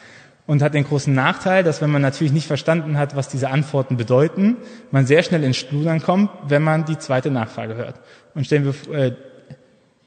[0.48, 3.98] Und hat den großen Nachteil, dass wenn man natürlich nicht verstanden hat, was diese Antworten
[3.98, 4.58] bedeuten,
[4.90, 8.00] man sehr schnell ins Studern kommt, wenn man die zweite Nachfrage hört.
[8.34, 9.12] Und stellen wir, äh,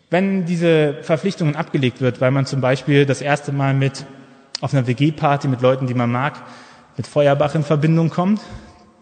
[0.08, 4.04] wenn diese Verpflichtungen abgelegt wird, weil man zum Beispiel das erste Mal mit
[4.60, 6.34] auf einer WG-Party mit Leuten, die man mag,
[6.96, 8.40] mit Feuerbach in Verbindung kommt,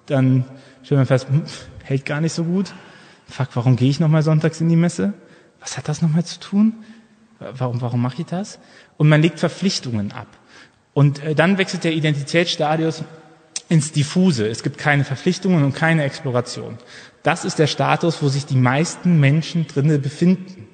[0.09, 0.45] dann
[0.83, 1.43] stellt man fest, hm,
[1.85, 2.73] hält gar nicht so gut.
[3.29, 5.13] Fuck, warum gehe ich nochmal sonntags in die Messe?
[5.61, 6.73] Was hat das nochmal zu tun?
[7.39, 8.59] Warum, warum mache ich das?
[8.97, 10.27] Und man legt Verpflichtungen ab.
[10.95, 13.05] Und äh, dann wechselt der Identitätsstadius
[13.69, 14.49] ins Diffuse.
[14.49, 16.79] Es gibt keine Verpflichtungen und keine Exploration.
[17.23, 20.67] Das ist der Status, wo sich die meisten Menschen drinnen befinden.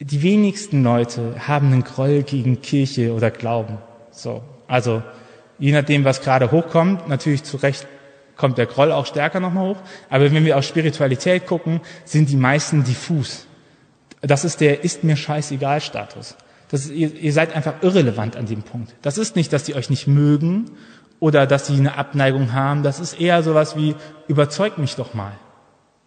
[0.00, 3.78] die wenigsten Leute haben einen Groll gegen Kirche oder Glauben.
[4.10, 4.42] So.
[4.66, 5.02] Also,
[5.58, 7.86] je nachdem, was gerade hochkommt, natürlich zu Recht
[8.40, 9.76] kommt der Groll auch stärker nochmal hoch.
[10.08, 13.46] Aber wenn wir auf Spiritualität gucken, sind die meisten diffus.
[14.22, 16.36] Das ist der ist mir scheißegal Status.
[16.70, 18.94] Das ist, ihr, ihr seid einfach irrelevant an dem Punkt.
[19.02, 20.70] Das ist nicht, dass die euch nicht mögen
[21.20, 22.82] oder dass sie eine Abneigung haben.
[22.82, 23.94] Das ist eher sowas wie,
[24.26, 25.32] überzeug mich doch mal.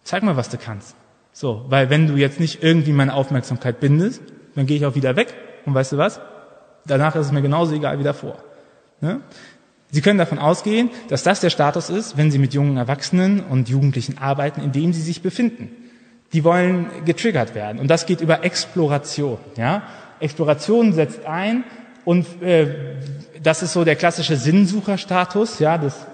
[0.02, 0.96] Zeig mal, was du kannst.
[1.32, 4.22] So, weil wenn du jetzt nicht irgendwie meine Aufmerksamkeit bindest,
[4.54, 5.34] dann gehe ich auch wieder weg.
[5.66, 6.20] Und weißt du was?
[6.86, 8.38] Danach ist es mir genauso egal wie davor.
[9.00, 9.20] Ne?
[9.94, 13.68] Sie können davon ausgehen, dass das der Status ist, wenn Sie mit jungen Erwachsenen und
[13.68, 15.70] Jugendlichen arbeiten, in dem Sie sich befinden.
[16.32, 17.78] Die wollen getriggert werden.
[17.78, 19.38] Und das geht über Exploration.
[19.56, 19.84] Ja?
[20.18, 21.62] Exploration setzt ein
[22.04, 22.66] und äh,
[23.40, 26.08] das ist so der klassische Sinnsucherstatus, ja, das,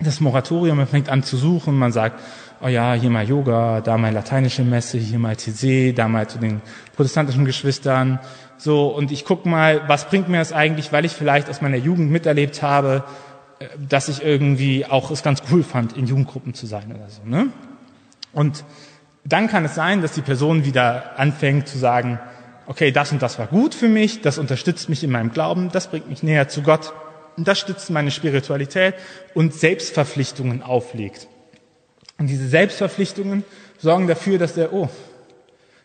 [0.00, 2.20] das Moratorium, man fängt an zu suchen, man sagt,
[2.60, 6.38] oh ja, hier mal Yoga, da mal lateinische Messe, hier mal TC, da mal zu
[6.38, 6.60] den
[6.94, 8.18] protestantischen Geschwistern,
[8.56, 11.76] so, und ich guck mal, was bringt mir das eigentlich, weil ich vielleicht aus meiner
[11.76, 13.04] Jugend miterlebt habe,
[13.58, 17.22] äh, dass ich irgendwie auch es ganz cool fand, in Jugendgruppen zu sein oder so,
[17.24, 17.48] ne?
[18.32, 18.64] Und
[19.24, 22.18] dann kann es sein, dass die Person wieder anfängt zu sagen,
[22.66, 25.88] okay, das und das war gut für mich, das unterstützt mich in meinem Glauben, das
[25.88, 26.92] bringt mich näher zu Gott,
[27.36, 28.94] das stützt meine Spiritualität
[29.34, 31.28] und Selbstverpflichtungen auflegt.
[32.18, 33.44] Und diese Selbstverpflichtungen
[33.78, 34.88] sorgen dafür, dass der, oh,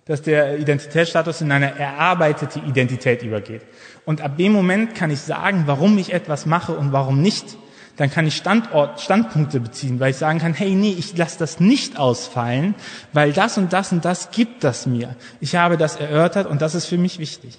[0.10, 3.62] dass der Identitätsstatus in eine erarbeitete Identität übergeht.
[4.06, 7.58] Und ab dem Moment kann ich sagen, warum ich etwas mache und warum nicht
[7.96, 11.60] dann kann ich Standort, Standpunkte beziehen, weil ich sagen kann, hey, nee, ich lasse das
[11.60, 12.74] nicht ausfallen,
[13.12, 15.18] weil das und das und das gibt das mir.
[15.42, 17.58] Ich habe das erörtert und das ist für mich wichtig.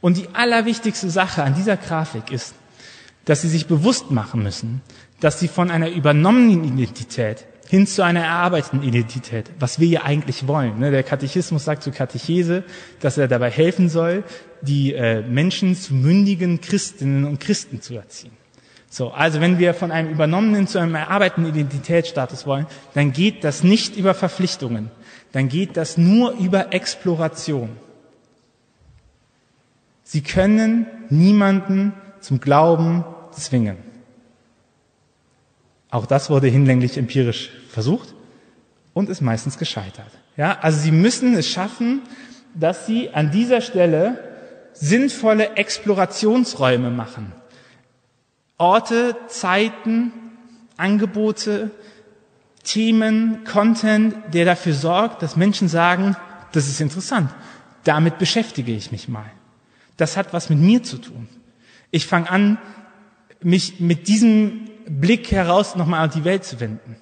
[0.00, 2.54] Und die allerwichtigste Sache an dieser Grafik ist,
[3.26, 4.80] dass Sie sich bewusst machen müssen,
[5.20, 10.48] dass Sie von einer übernommenen Identität hin zu einer erarbeiteten Identität, was wir ja eigentlich
[10.48, 10.78] wollen.
[10.78, 10.90] Ne?
[10.90, 12.64] Der Katechismus sagt zur Katechese,
[13.00, 14.24] dass er dabei helfen soll,
[14.62, 18.32] die äh, Menschen zu mündigen Christinnen und Christen zu erziehen.
[18.90, 23.62] So, also wenn wir von einem übernommenen zu einem erarbeiteten Identitätsstatus wollen, dann geht das
[23.62, 24.90] nicht über Verpflichtungen,
[25.32, 27.68] dann geht das nur über Exploration.
[30.04, 33.87] Sie können niemanden zum Glauben zwingen.
[35.90, 38.14] Auch das wurde hinlänglich empirisch versucht
[38.92, 40.10] und ist meistens gescheitert.
[40.36, 42.02] Ja, also Sie müssen es schaffen,
[42.54, 44.18] dass Sie an dieser Stelle
[44.72, 47.32] sinnvolle Explorationsräume machen.
[48.58, 50.12] Orte, Zeiten,
[50.76, 51.70] Angebote,
[52.64, 56.16] Themen, Content, der dafür sorgt, dass Menschen sagen,
[56.52, 57.30] das ist interessant,
[57.84, 59.30] damit beschäftige ich mich mal.
[59.96, 61.28] Das hat was mit mir zu tun.
[61.90, 62.58] Ich fange an,
[63.42, 66.96] mich mit diesem Blick heraus nochmal auf die Welt zu wenden.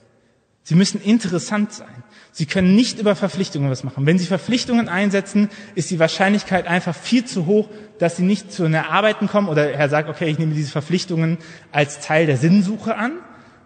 [0.62, 2.03] Sie müssen interessant sein.
[2.32, 4.05] Sie können nicht über Verpflichtungen was machen.
[4.05, 7.68] Wenn Sie Verpflichtungen einsetzen, ist die Wahrscheinlichkeit einfach viel zu hoch,
[8.01, 11.39] dass Sie nicht zu einer Arbeiten kommen oder Herr sagt, okay, ich nehme diese Verpflichtungen
[11.70, 13.12] als Teil der Sinnsuche an,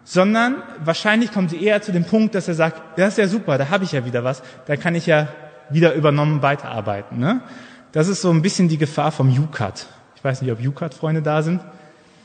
[0.04, 3.56] sondern wahrscheinlich kommen Sie eher zu dem Punkt, dass er sagt, das ist ja super,
[3.56, 5.28] da habe ich ja wieder was, da kann ich ja
[5.70, 7.18] wieder übernommen weiterarbeiten.
[7.18, 7.40] Ne?
[7.92, 9.86] Das ist so ein bisschen die Gefahr vom UCAT.
[10.16, 11.62] Ich weiß nicht, ob UCAT-Freunde da sind.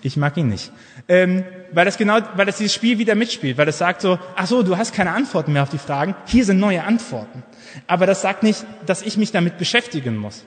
[0.05, 0.71] Ich mag ihn nicht.
[1.07, 1.43] Ähm,
[1.73, 4.61] weil das genau, weil das dieses Spiel wieder mitspielt, weil das sagt so, ach so,
[4.61, 7.41] du hast keine Antworten mehr auf die Fragen, hier sind neue Antworten.
[7.87, 10.45] Aber das sagt nicht, dass ich mich damit beschäftigen muss.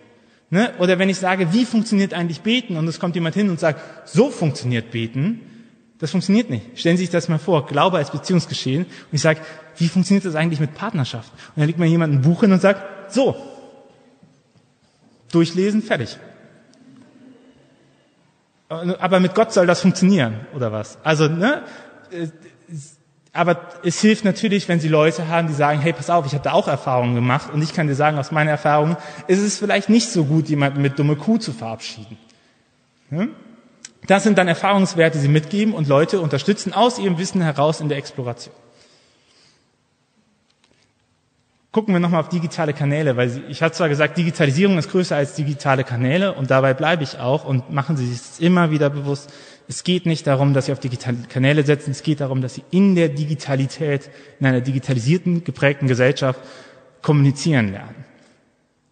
[0.50, 0.72] Ne?
[0.78, 4.08] Oder wenn ich sage, wie funktioniert eigentlich Beten und es kommt jemand hin und sagt,
[4.08, 5.40] so funktioniert Beten,
[5.98, 6.78] das funktioniert nicht.
[6.78, 9.40] Stellen Sie sich das mal vor, Glaube als Beziehungsgeschehen und ich sage,
[9.76, 11.32] wie funktioniert das eigentlich mit Partnerschaft?
[11.32, 13.34] Und dann legt mir jemand ein Buch hin und sagt, so,
[15.32, 16.16] durchlesen, fertig.
[18.68, 20.98] Aber mit Gott soll das funktionieren, oder was?
[21.02, 21.62] Also, ne?
[23.32, 26.44] Aber es hilft natürlich, wenn Sie Leute haben, die sagen, hey, pass auf, ich habe
[26.44, 28.96] da auch Erfahrungen gemacht und ich kann dir sagen, aus meiner Erfahrung
[29.26, 32.18] ist es vielleicht nicht so gut, jemanden mit dumme Kuh zu verabschieden.
[33.10, 33.30] Hm?
[34.06, 37.88] Das sind dann Erfahrungswerte, die Sie mitgeben und Leute unterstützen aus ihrem Wissen heraus in
[37.88, 38.54] der Exploration.
[41.78, 45.34] Gucken wir nochmal auf digitale Kanäle, weil ich hatte zwar gesagt, Digitalisierung ist größer als
[45.34, 49.32] digitale Kanäle und dabei bleibe ich auch und machen Sie sich immer wieder bewusst,
[49.68, 52.64] es geht nicht darum, dass Sie auf digitale Kanäle setzen, es geht darum, dass Sie
[52.72, 54.10] in der Digitalität,
[54.40, 56.40] in einer digitalisierten, geprägten Gesellschaft
[57.00, 58.04] kommunizieren lernen.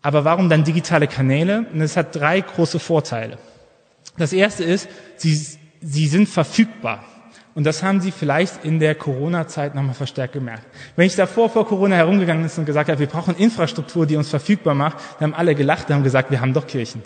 [0.01, 1.67] Aber warum dann digitale Kanäle?
[1.73, 3.37] Und es hat drei große Vorteile.
[4.17, 5.35] Das erste ist, sie,
[5.81, 7.05] sie sind verfügbar.
[7.57, 10.63] Und das haben sie vielleicht in der Corona-Zeit nochmal verstärkt gemerkt.
[10.95, 14.29] Wenn ich davor vor Corona herumgegangen ist und gesagt habe, wir brauchen Infrastruktur, die uns
[14.29, 17.03] verfügbar macht, dann haben alle gelacht haben gesagt, wir haben doch Kirchen.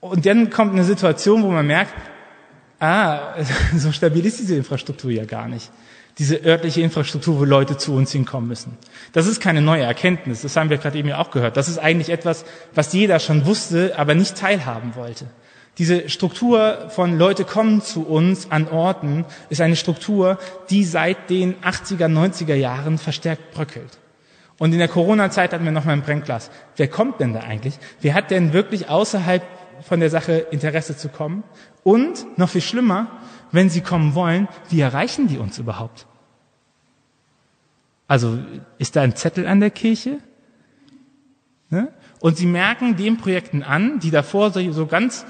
[0.00, 1.94] Und dann kommt eine Situation, wo man merkt,
[2.78, 3.34] ah,
[3.76, 5.72] so stabil ist diese Infrastruktur ja gar nicht.
[6.18, 8.76] diese örtliche Infrastruktur, wo Leute zu uns hinkommen müssen.
[9.12, 11.56] Das ist keine neue Erkenntnis, das haben wir gerade eben ja auch gehört.
[11.56, 12.44] Das ist eigentlich etwas,
[12.74, 15.24] was jeder schon wusste, aber nicht teilhaben wollte.
[15.80, 21.54] Diese Struktur von Leute kommen zu uns an Orten ist eine Struktur, die seit den
[21.62, 23.98] 80er, 90er Jahren verstärkt bröckelt.
[24.58, 26.50] Und in der Corona-Zeit hatten wir noch mal ein Brennglas.
[26.76, 27.78] Wer kommt denn da eigentlich?
[28.02, 29.42] Wer hat denn wirklich außerhalb
[29.80, 31.44] von der Sache Interesse zu kommen?
[31.82, 33.06] Und noch viel schlimmer,
[33.50, 36.06] wenn sie kommen wollen, wie erreichen die uns überhaupt?
[38.06, 38.38] Also
[38.76, 40.18] ist da ein Zettel an der Kirche?
[41.70, 41.88] Ne?
[42.20, 45.24] Und sie merken den Projekten an, die davor so ganz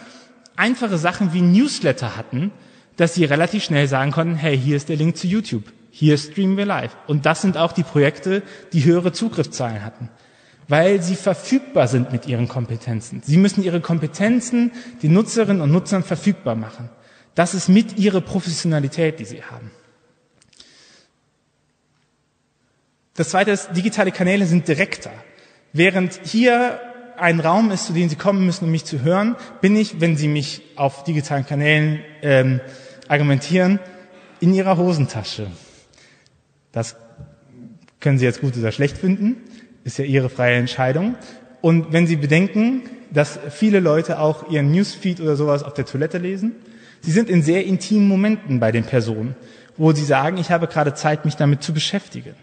[0.61, 2.53] einfache Sachen wie Newsletter hatten,
[2.97, 6.57] dass sie relativ schnell sagen konnten, hey, hier ist der Link zu YouTube, hier streamen
[6.57, 6.95] wir live.
[7.07, 8.43] Und das sind auch die Projekte,
[8.73, 10.11] die höhere Zugriffszahlen hatten,
[10.69, 13.23] weil sie verfügbar sind mit ihren Kompetenzen.
[13.25, 16.91] Sie müssen ihre Kompetenzen den Nutzerinnen und Nutzern verfügbar machen.
[17.35, 19.71] Das ist mit ihrer Professionalität, die sie haben.
[23.15, 25.11] Das zweite ist, digitale Kanäle sind direkter.
[25.73, 26.81] Während hier
[27.21, 30.17] ein Raum ist, zu dem Sie kommen müssen, um mich zu hören, bin ich, wenn
[30.17, 32.61] Sie mich auf digitalen Kanälen ähm,
[33.09, 33.79] argumentieren,
[34.41, 35.49] in Ihrer Hosentasche.
[36.73, 36.97] Das
[38.01, 39.37] können Sie jetzt gut oder schlecht finden,
[39.85, 41.17] ist ja Ihre freie Entscheidung.
[41.61, 46.19] Und wenn Sie bedenken, dass viele Leute auch ihren Newsfeed oder sowas auf der Toilette
[46.19, 46.55] lesen,
[47.03, 49.35] Sie sind in sehr intimen Momenten bei den Personen,
[49.77, 52.35] wo Sie sagen, ich habe gerade Zeit, mich damit zu beschäftigen.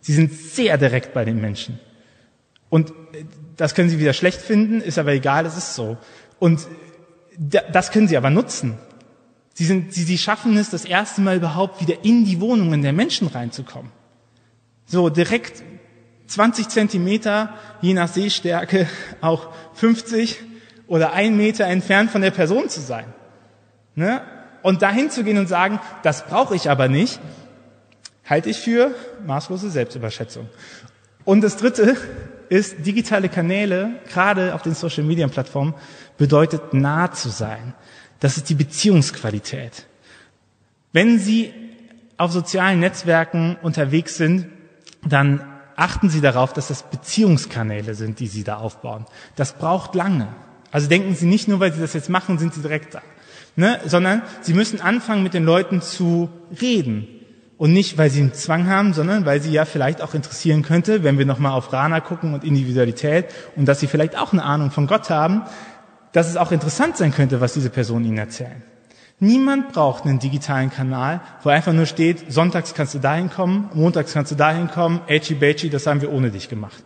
[0.00, 1.78] Sie sind sehr direkt bei den Menschen.
[2.70, 3.24] Und äh,
[3.58, 5.98] das können Sie wieder schlecht finden, ist aber egal, es ist so.
[6.38, 6.66] Und
[7.36, 8.78] das können Sie aber nutzen.
[9.52, 12.92] Sie, sind, Sie, Sie schaffen es, das erste Mal überhaupt wieder in die Wohnungen der
[12.92, 13.90] Menschen reinzukommen.
[14.86, 15.64] So direkt
[16.28, 18.88] 20 Zentimeter, je nach Sehstärke
[19.20, 20.38] auch 50
[20.86, 23.12] oder ein Meter entfernt von der Person zu sein.
[23.96, 24.22] Ne?
[24.62, 27.18] Und dahin zu gehen und sagen, das brauche ich aber nicht,
[28.24, 28.94] halte ich für
[29.26, 30.48] maßlose Selbstüberschätzung.
[31.24, 31.96] Und das Dritte
[32.48, 35.74] ist, digitale Kanäle, gerade auf den Social-Media-Plattformen,
[36.16, 37.74] bedeutet nah zu sein.
[38.20, 39.86] Das ist die Beziehungsqualität.
[40.92, 41.52] Wenn Sie
[42.16, 44.48] auf sozialen Netzwerken unterwegs sind,
[45.06, 45.44] dann
[45.76, 49.06] achten Sie darauf, dass das Beziehungskanäle sind, die Sie da aufbauen.
[49.36, 50.28] Das braucht lange.
[50.72, 53.02] Also denken Sie nicht nur, weil Sie das jetzt machen, sind Sie direkt da.
[53.54, 53.80] Ne?
[53.86, 56.28] Sondern Sie müssen anfangen, mit den Leuten zu
[56.60, 57.06] reden.
[57.58, 61.02] Und nicht, weil sie einen Zwang haben, sondern weil sie ja vielleicht auch interessieren könnte,
[61.02, 64.70] wenn wir nochmal auf Rana gucken und Individualität und dass sie vielleicht auch eine Ahnung
[64.70, 65.42] von Gott haben,
[66.12, 68.62] dass es auch interessant sein könnte, was diese Personen ihnen erzählen.
[69.20, 74.12] Niemand braucht einen digitalen Kanal, wo einfach nur steht, sonntags kannst du dahin kommen, montags
[74.12, 76.84] kannst du dahin kommen, Echi Bechi, das haben wir ohne dich gemacht.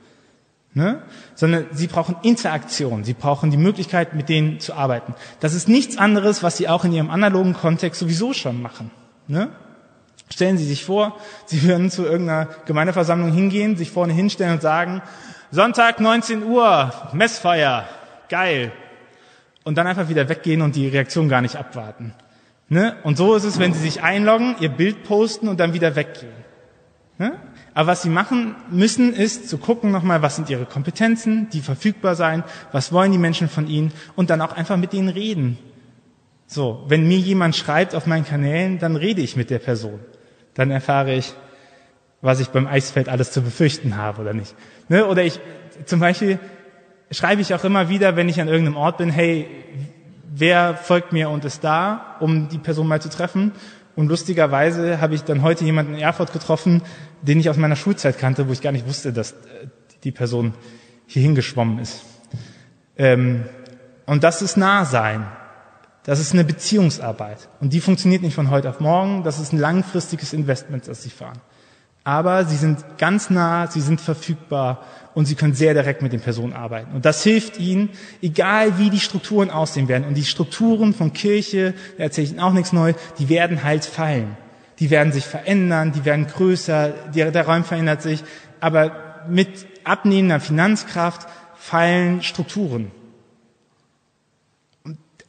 [0.72, 1.02] Ne?
[1.34, 5.14] Sondern sie brauchen Interaktion, sie brauchen die Möglichkeit, mit denen zu arbeiten.
[5.40, 8.90] Das ist nichts anderes, was sie auch in ihrem analogen Kontext sowieso schon machen.
[9.26, 9.50] Ne?
[10.32, 11.16] Stellen Sie sich vor,
[11.46, 15.02] Sie würden zu irgendeiner Gemeindeversammlung hingehen, sich vorne hinstellen und sagen,
[15.50, 17.86] Sonntag 19 Uhr, Messfeier,
[18.30, 18.72] geil.
[19.64, 22.14] Und dann einfach wieder weggehen und die Reaktion gar nicht abwarten.
[22.68, 22.96] Ne?
[23.02, 26.32] Und so ist es, wenn Sie sich einloggen, Ihr Bild posten und dann wieder weggehen.
[27.18, 27.38] Ne?
[27.74, 32.14] Aber was Sie machen müssen, ist zu gucken nochmal, was sind Ihre Kompetenzen, die verfügbar
[32.14, 35.58] sein, was wollen die Menschen von Ihnen und dann auch einfach mit ihnen reden.
[36.46, 40.00] So, wenn mir jemand schreibt auf meinen Kanälen, dann rede ich mit der Person
[40.54, 41.34] dann erfahre ich,
[42.20, 44.54] was ich beim Eisfeld alles zu befürchten habe oder nicht.
[44.88, 45.06] Ne?
[45.06, 45.40] Oder ich,
[45.86, 46.38] zum Beispiel
[47.10, 49.46] schreibe ich auch immer wieder, wenn ich an irgendeinem Ort bin, hey,
[50.34, 53.52] wer folgt mir und ist da, um die Person mal zu treffen?
[53.94, 56.82] Und lustigerweise habe ich dann heute jemanden in Erfurt getroffen,
[57.20, 59.66] den ich aus meiner Schulzeit kannte, wo ich gar nicht wusste, dass äh,
[60.04, 60.54] die Person
[61.06, 62.02] hier hingeschwommen ist.
[62.96, 63.44] Ähm,
[64.06, 65.26] und das ist Nahsein.
[66.04, 67.48] Das ist eine Beziehungsarbeit.
[67.60, 69.22] Und die funktioniert nicht von heute auf morgen.
[69.22, 71.38] Das ist ein langfristiges Investment, das Sie fahren.
[72.04, 74.82] Aber Sie sind ganz nah, Sie sind verfügbar
[75.14, 76.92] und Sie können sehr direkt mit den Personen arbeiten.
[76.92, 77.90] Und das hilft Ihnen,
[78.20, 80.04] egal wie die Strukturen aussehen werden.
[80.04, 83.84] Und die Strukturen von Kirche, da erzähle ich Ihnen auch nichts Neues, die werden halt
[83.84, 84.36] fallen.
[84.80, 88.24] Die werden sich verändern, die werden größer, der, der Raum verändert sich.
[88.58, 92.90] Aber mit abnehmender Finanzkraft fallen Strukturen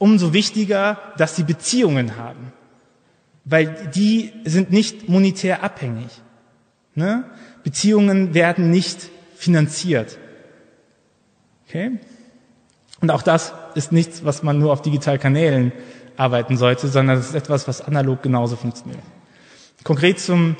[0.04, 2.51] umso wichtiger, dass sie Beziehungen haben,
[3.45, 6.10] weil die sind nicht monetär abhängig.
[6.93, 7.24] Ne?
[7.64, 10.18] Beziehungen werden nicht finanziert.
[11.66, 11.99] Okay?
[12.99, 15.72] Und auch das ist nichts, was man nur auf digitalen Kanälen
[16.18, 18.99] arbeiten sollte, sondern es ist etwas, was analog genauso funktioniert.
[19.86, 20.58] Konkret zum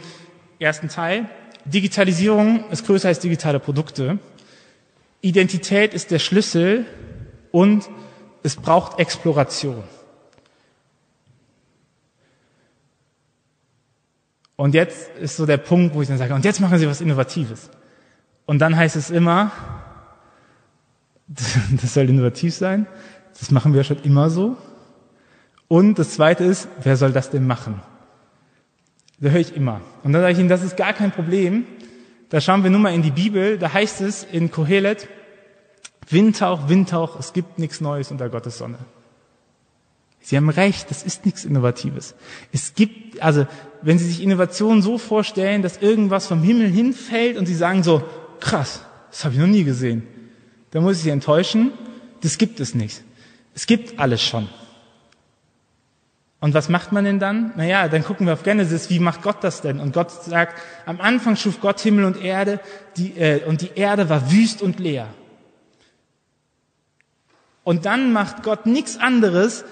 [0.58, 1.28] ersten Teil.
[1.66, 4.20] Digitalisierung ist größer als digitale Produkte.
[5.20, 6.86] Identität ist der Schlüssel
[7.52, 7.90] und
[8.44, 9.84] es braucht Exploration.
[14.56, 17.02] Und jetzt ist so der Punkt, wo ich dann sage, und jetzt machen Sie was
[17.02, 17.70] Innovatives.
[18.46, 19.52] Und dann heißt es immer,
[21.28, 22.86] das soll innovativ sein,
[23.40, 24.58] das machen wir schon immer so.
[25.68, 27.82] Und das Zweite ist, wer soll das denn machen?
[29.20, 29.82] Da höre ich immer.
[30.04, 31.66] Und dann sage ich Ihnen, das ist gar kein Problem.
[32.30, 33.58] Da schauen wir nur mal in die Bibel.
[33.58, 35.08] Da heißt es in Kohelet,
[36.10, 38.78] Windhauch, Windhauch, es gibt nichts Neues unter Gottes Sonne.
[40.22, 42.16] Sie haben recht, das ist nichts Innovatives.
[42.54, 43.46] Es gibt, also,
[43.82, 48.04] wenn Sie sich Innovation so vorstellen, dass irgendwas vom Himmel hinfällt und Sie sagen so,
[48.40, 48.82] krass,
[49.12, 50.08] das habe ich noch nie gesehen,
[50.72, 51.72] dann muss ich Sie enttäuschen,
[52.22, 53.04] das gibt es nicht.
[53.54, 54.48] Es gibt alles schon.
[56.40, 57.52] Und was macht man denn dann?
[57.56, 59.80] Naja, dann gucken wir auf Genesis, wie macht Gott das denn?
[59.80, 62.60] Und Gott sagt, am Anfang schuf Gott Himmel und Erde,
[62.98, 65.08] die, äh, und die Erde war wüst und leer.
[67.64, 69.64] Und dann macht Gott nichts anderes,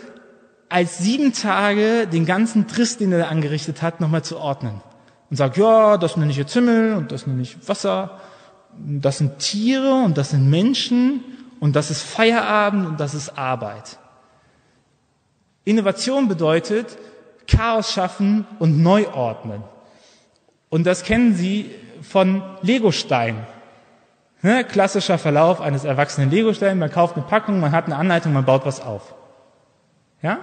[0.70, 4.82] als sieben Tage den ganzen Triss, den er angerichtet hat, nochmal zu ordnen.
[5.30, 8.20] Und sagt, ja, das nenne ich jetzt Himmel und das nenne ich Wasser,
[8.78, 11.24] das sind Tiere und das sind Menschen
[11.60, 13.98] und das ist Feierabend und das ist Arbeit.
[15.66, 16.98] Innovation bedeutet
[17.48, 19.64] Chaos schaffen und neu ordnen.
[20.70, 21.70] Und das kennen Sie
[22.02, 23.46] von Legostein.
[24.42, 24.64] Ne?
[24.64, 26.80] Klassischer Verlauf eines erwachsenen Legosteins.
[26.80, 29.14] Man kauft eine Packung, man hat eine Anleitung, man baut was auf.
[30.22, 30.40] Ja?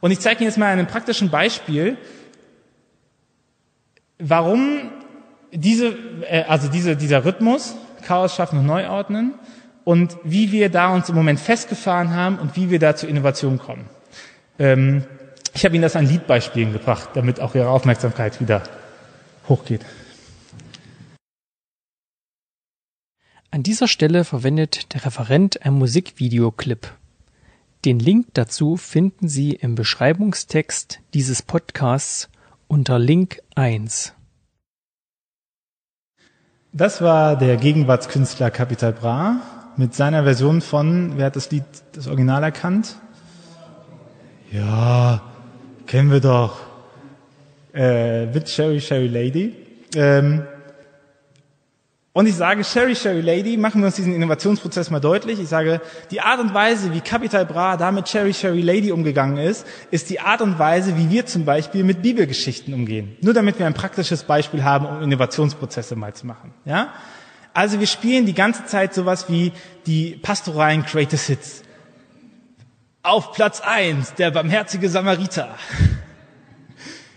[0.00, 1.96] Und ich zeige Ihnen jetzt mal ein praktischen Beispiel,
[4.18, 4.90] warum
[5.52, 5.96] diese,
[6.28, 9.34] äh, also diese, dieser Rhythmus, Chaos schaffen und neu ordnen,
[9.84, 13.58] und wie wir da uns im Moment festgefahren haben und wie wir da zur Innovation
[13.58, 13.86] kommen.
[14.58, 15.04] Ähm,
[15.54, 18.62] ich habe Ihnen das an Liedbeispielen gebracht, damit auch Ihre Aufmerksamkeit wieder
[19.48, 19.84] hochgeht.
[23.54, 26.90] An dieser Stelle verwendet der Referent ein Musikvideoclip.
[27.84, 32.30] Den Link dazu finden Sie im Beschreibungstext dieses Podcasts
[32.66, 34.14] unter Link 1.
[36.72, 39.42] Das war der Gegenwartskünstler Capital Bra
[39.76, 42.96] mit seiner Version von, wer hat das Lied, das Original erkannt?
[44.50, 45.20] Ja,
[45.86, 46.58] kennen wir doch.
[47.74, 49.54] Äh, mit Sherry Sherry Lady.
[49.94, 50.46] Ähm,
[52.14, 55.40] und ich sage, Sherry Sherry Lady, machen wir uns diesen Innovationsprozess mal deutlich.
[55.40, 59.38] Ich sage, die Art und Weise, wie Capital Bra da mit Sherry Sherry Lady umgegangen
[59.38, 63.16] ist, ist die Art und Weise, wie wir zum Beispiel mit Bibelgeschichten umgehen.
[63.22, 66.52] Nur damit wir ein praktisches Beispiel haben, um Innovationsprozesse mal zu machen.
[66.66, 66.92] Ja?
[67.54, 69.52] Also wir spielen die ganze Zeit sowas wie
[69.86, 71.62] die pastoralen Greatest Hits.
[73.02, 75.56] Auf Platz eins der barmherzige Samariter.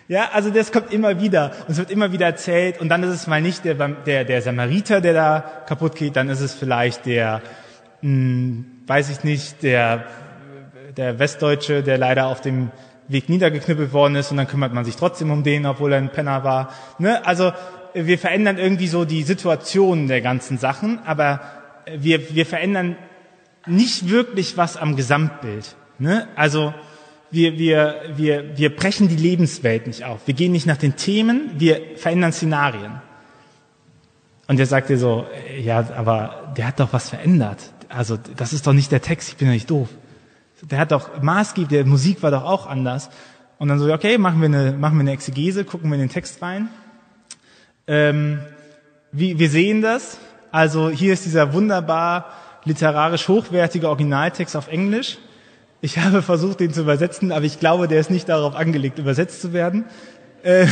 [0.07, 3.09] Ja, also das kommt immer wieder und es wird immer wieder erzählt und dann ist
[3.09, 7.07] es mal nicht der, der, der Samariter, der da kaputt geht, dann ist es vielleicht
[7.07, 7.41] der,
[8.01, 10.05] mh, hm, weiß ich nicht, der,
[10.95, 12.71] der Westdeutsche, der leider auf dem
[13.07, 16.11] Weg niedergeknüppelt worden ist und dann kümmert man sich trotzdem um den, obwohl er ein
[16.11, 16.69] Penner war.
[16.99, 17.25] Ne?
[17.25, 17.51] Also
[17.93, 21.41] wir verändern irgendwie so die Situation der ganzen Sachen, aber
[21.97, 22.95] wir, wir verändern
[23.65, 25.75] nicht wirklich was am Gesamtbild.
[25.97, 26.27] Ne?
[26.35, 26.73] Also
[27.31, 30.21] wir, wir, wir, wir brechen die Lebenswelt nicht auf.
[30.25, 33.01] Wir gehen nicht nach den Themen, wir verändern Szenarien.
[34.47, 35.25] Und er sagte so,
[35.59, 37.71] ja, aber der hat doch was verändert.
[37.89, 39.89] Also das ist doch nicht der Text, ich bin doch nicht doof.
[40.61, 43.09] Der hat doch maßgeblich, der Musik war doch auch anders.
[43.57, 46.09] Und dann so, okay, machen wir eine, machen wir eine Exegese, gucken wir in den
[46.09, 46.69] Text rein.
[47.87, 48.39] Ähm,
[49.11, 50.17] wie, wir sehen das.
[50.51, 52.31] Also hier ist dieser wunderbar
[52.63, 55.17] literarisch hochwertige Originaltext auf Englisch.
[55.81, 59.41] Ich habe versucht, den zu übersetzen, aber ich glaube, der ist nicht darauf angelegt, übersetzt
[59.41, 59.85] zu werden.
[60.43, 60.67] Äh,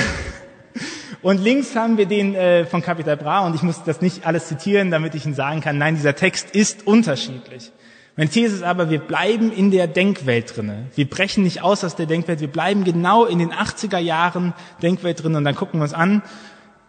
[1.22, 4.47] und links haben wir den äh, von Capital Bra und ich muss das nicht alles
[4.47, 7.72] zitieren, damit ich Ihnen sagen kann, nein, dieser Text ist unterschiedlich.
[8.16, 10.86] Meine These ist aber, wir bleiben in der Denkwelt drinne.
[10.95, 15.24] Wir brechen nicht aus aus der Denkwelt, wir bleiben genau in den 80er Jahren Denkwelt
[15.24, 16.22] drin und dann gucken wir uns an,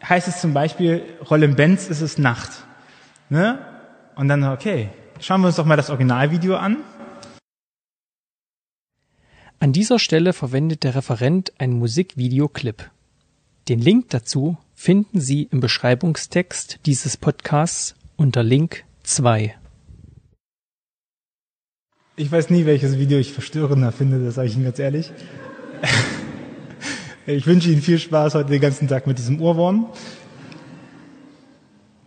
[0.06, 2.50] heißt es zum Beispiel, Rollin Benz ist es Nacht.
[3.30, 3.58] Ne?
[4.16, 6.76] Und dann, okay, schauen wir uns doch mal das Originalvideo an.
[9.60, 12.90] An dieser Stelle verwendet der Referent ein Musikvideoclip.
[13.68, 19.54] Den Link dazu finden Sie im Beschreibungstext dieses Podcasts unter Link 2.
[22.16, 25.12] Ich weiß nie, welches Video ich verstörender finde, das sage ich Ihnen ganz ehrlich.
[27.26, 29.86] Ich wünsche Ihnen viel Spaß heute den ganzen Tag mit diesem Ohrwurm.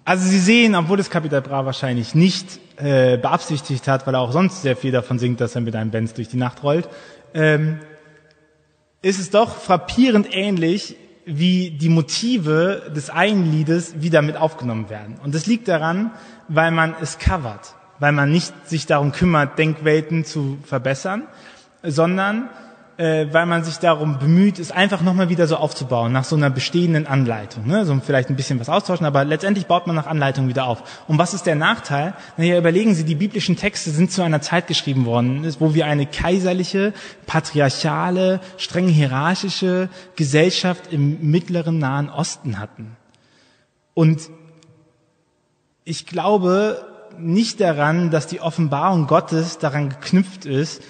[0.06, 4.32] Also Sie sehen, obwohl das Kapital Bra wahrscheinlich nicht äh, beabsichtigt hat, weil er auch
[4.32, 6.88] sonst sehr viel davon singt, dass er mit einem Benz durch die Nacht rollt,
[7.34, 7.80] ähm,
[9.02, 15.20] ist es doch frappierend ähnlich, wie die Motive des einen Liedes wieder mit aufgenommen werden.
[15.24, 16.12] Und das liegt daran,
[16.48, 21.24] weil man es covert, weil man nicht sich darum kümmert, Denkwelten zu verbessern,
[21.84, 22.50] sondern
[22.98, 26.50] äh, weil man sich darum bemüht, es einfach nochmal wieder so aufzubauen, nach so einer
[26.50, 27.68] bestehenden Anleitung.
[27.68, 27.86] Ne?
[27.86, 31.04] So vielleicht ein bisschen was austauschen, aber letztendlich baut man nach Anleitung wieder auf.
[31.08, 32.16] Und was ist der Nachteil?
[32.38, 36.08] Naja, überlegen Sie, die biblischen Texte sind zu einer Zeit geschrieben worden, wo wir eine
[36.08, 36.94] kaiserliche,
[37.28, 42.98] patriarchale, streng hierarchische Gesellschaft im mittleren Nahen Osten hatten.
[43.94, 44.30] Und
[45.86, 46.84] ich glaube
[47.20, 50.82] nicht daran, dass die Offenbarung Gottes daran geknüpft ist,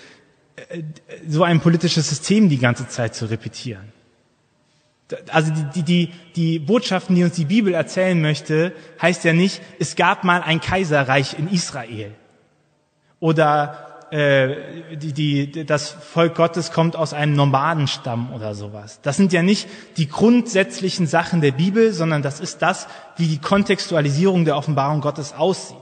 [1.28, 3.92] so ein politisches System die ganze Zeit zu repetieren.
[5.32, 9.96] Also die, die, die Botschaften, die uns die Bibel erzählen möchte, heißt ja nicht, es
[9.96, 12.14] gab mal ein Kaiserreich in Israel.
[13.20, 19.00] Oder äh, die, die, das Volk Gottes kommt aus einem Nomadenstamm oder sowas.
[19.02, 23.40] Das sind ja nicht die grundsätzlichen Sachen der Bibel, sondern das ist das, wie die
[23.40, 25.78] Kontextualisierung der Offenbarung Gottes aussieht.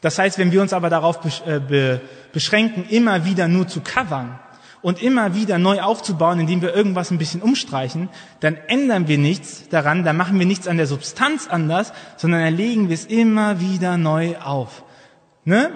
[0.00, 1.98] Das heißt, wenn wir uns aber darauf äh,
[2.32, 4.38] beschränken, immer wieder nur zu covern
[4.82, 8.08] und immer wieder neu aufzubauen, indem wir irgendwas ein bisschen umstreichen,
[8.40, 12.56] dann ändern wir nichts daran, dann machen wir nichts an der Substanz anders, sondern dann
[12.56, 14.84] legen wir es immer wieder neu auf.
[15.44, 15.70] Ne?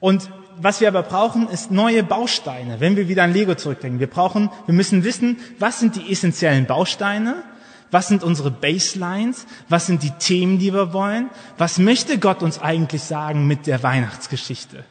[0.00, 2.80] Und was wir aber brauchen, ist neue Bausteine.
[2.80, 6.64] Wenn wir wieder an Lego zurückdenken, wir brauchen, wir müssen wissen, was sind die essentiellen
[6.64, 7.42] Bausteine
[7.90, 9.46] was sind unsere Baselines?
[9.68, 11.30] Was sind die Themen, die wir wollen?
[11.56, 14.84] Was möchte Gott uns eigentlich sagen mit der Weihnachtsgeschichte?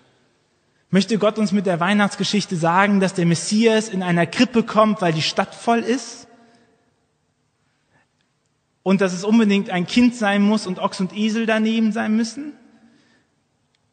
[0.89, 5.13] Möchte Gott uns mit der Weihnachtsgeschichte sagen, dass der Messias in einer Krippe kommt, weil
[5.13, 6.27] die Stadt voll ist?
[8.81, 12.53] Und dass es unbedingt ein Kind sein muss und Ochs und Esel daneben sein müssen?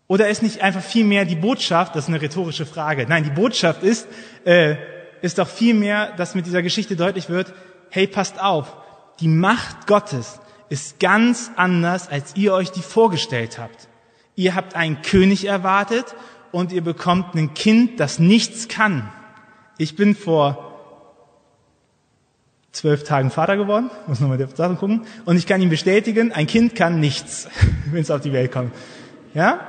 [0.07, 3.31] Oder ist nicht einfach viel mehr die Botschaft, das ist eine rhetorische Frage, nein, die
[3.31, 4.07] Botschaft ist,
[4.45, 4.77] äh,
[5.23, 7.55] ist doch viel mehr, dass mit dieser Geschichte deutlich wird,
[7.89, 8.77] hey, passt auf,
[9.21, 13.89] die Macht Gottes ist ganz anders, als ihr euch die vorgestellt habt.
[14.37, 16.15] Ihr habt einen König erwartet
[16.51, 19.11] und ihr bekommt ein Kind, das nichts kann.
[19.77, 20.73] Ich bin vor
[22.73, 26.47] zwölf Tagen Vater geworden, muss nochmal die Sachen gucken, und ich kann ihm bestätigen, ein
[26.47, 27.49] Kind kann nichts,
[27.91, 28.73] wenn es auf die Welt kommt.
[29.35, 29.61] Ja?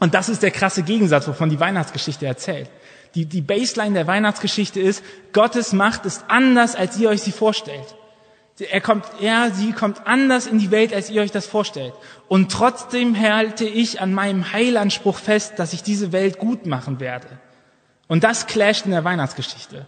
[0.00, 2.70] Und das ist der krasse Gegensatz, wovon die Weihnachtsgeschichte erzählt.
[3.14, 7.94] Die, die Baseline der Weihnachtsgeschichte ist, Gottes Macht ist anders, als ihr euch sie vorstellt.
[8.58, 11.92] Er kommt, er, sie kommt anders in die Welt, als ihr euch das vorstellt.
[12.28, 17.26] Und trotzdem halte ich an meinem Heilanspruch fest, dass ich diese Welt gut machen werde.
[18.06, 19.86] Und das clasht in der Weihnachtsgeschichte.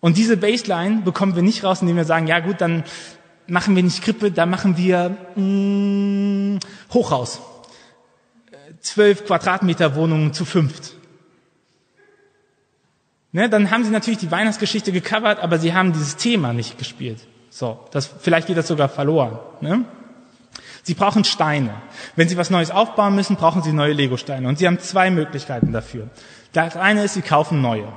[0.00, 2.84] Und diese Baseline bekommen wir nicht raus, indem wir sagen, ja gut, dann
[3.46, 6.58] machen wir nicht Krippe, da machen wir mm,
[6.92, 7.40] Hochhaus.
[8.80, 10.94] Zwölf Quadratmeter Wohnungen zu fünft.
[13.32, 17.18] Ne, dann haben sie natürlich die Weihnachtsgeschichte gecovert, aber sie haben dieses Thema nicht gespielt.
[17.50, 19.38] So, das, vielleicht geht das sogar verloren.
[19.60, 19.84] Ne?
[20.82, 21.74] Sie brauchen Steine.
[22.16, 24.48] Wenn Sie was Neues aufbauen müssen, brauchen Sie neue Lego-Steine.
[24.48, 26.08] Und Sie haben zwei Möglichkeiten dafür.
[26.52, 27.88] Das eine ist, Sie kaufen neue.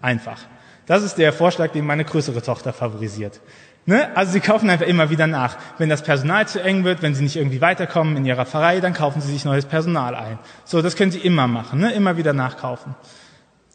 [0.00, 0.38] Einfach.
[0.86, 3.40] Das ist der Vorschlag, den meine größere Tochter favorisiert.
[3.84, 4.16] Ne?
[4.16, 5.56] Also Sie kaufen einfach immer wieder nach.
[5.78, 8.94] Wenn das Personal zu eng wird, wenn Sie nicht irgendwie weiterkommen in Ihrer Pfarrei, dann
[8.94, 10.38] kaufen Sie sich neues Personal ein.
[10.64, 11.92] So, das können Sie immer machen, ne?
[11.92, 12.94] immer wieder nachkaufen.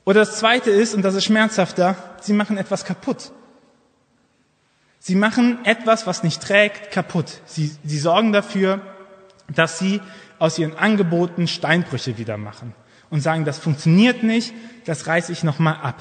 [0.05, 3.31] Oder das zweite ist, und das ist schmerzhafter, Sie machen etwas kaputt.
[5.07, 7.39] Sie machen etwas, was nicht trägt, kaputt.
[7.45, 8.81] Sie, sie sorgen dafür,
[9.47, 10.01] dass sie
[10.37, 12.73] aus ihren Angeboten Steinbrüche wieder machen
[13.09, 14.53] und sagen, das funktioniert nicht,
[14.83, 15.95] das reiße ich nochmal ab.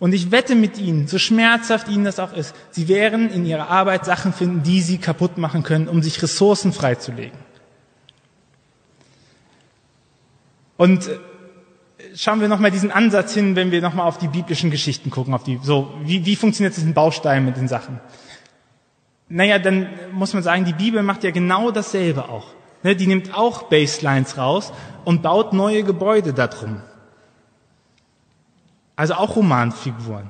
[0.00, 3.68] Und ich wette mit Ihnen, so schmerzhaft Ihnen das auch ist, Sie werden in Ihrer
[3.68, 7.38] Arbeit Sachen finden, die Sie kaputt machen können, um sich Ressourcen freizulegen.
[10.76, 11.18] Und äh,
[12.16, 15.44] schauen wir nochmal diesen Ansatz hin, wenn wir nochmal auf die biblischen Geschichten gucken, auf
[15.44, 18.00] die, so, wie, wie funktioniert das in Baustein mit den Sachen?
[19.34, 22.48] Naja, dann muss man sagen, die Bibel macht ja genau dasselbe auch.
[22.82, 24.74] Ne, die nimmt auch Baselines raus
[25.06, 26.82] und baut neue Gebäude darum.
[28.94, 30.28] Also auch Romanfiguren.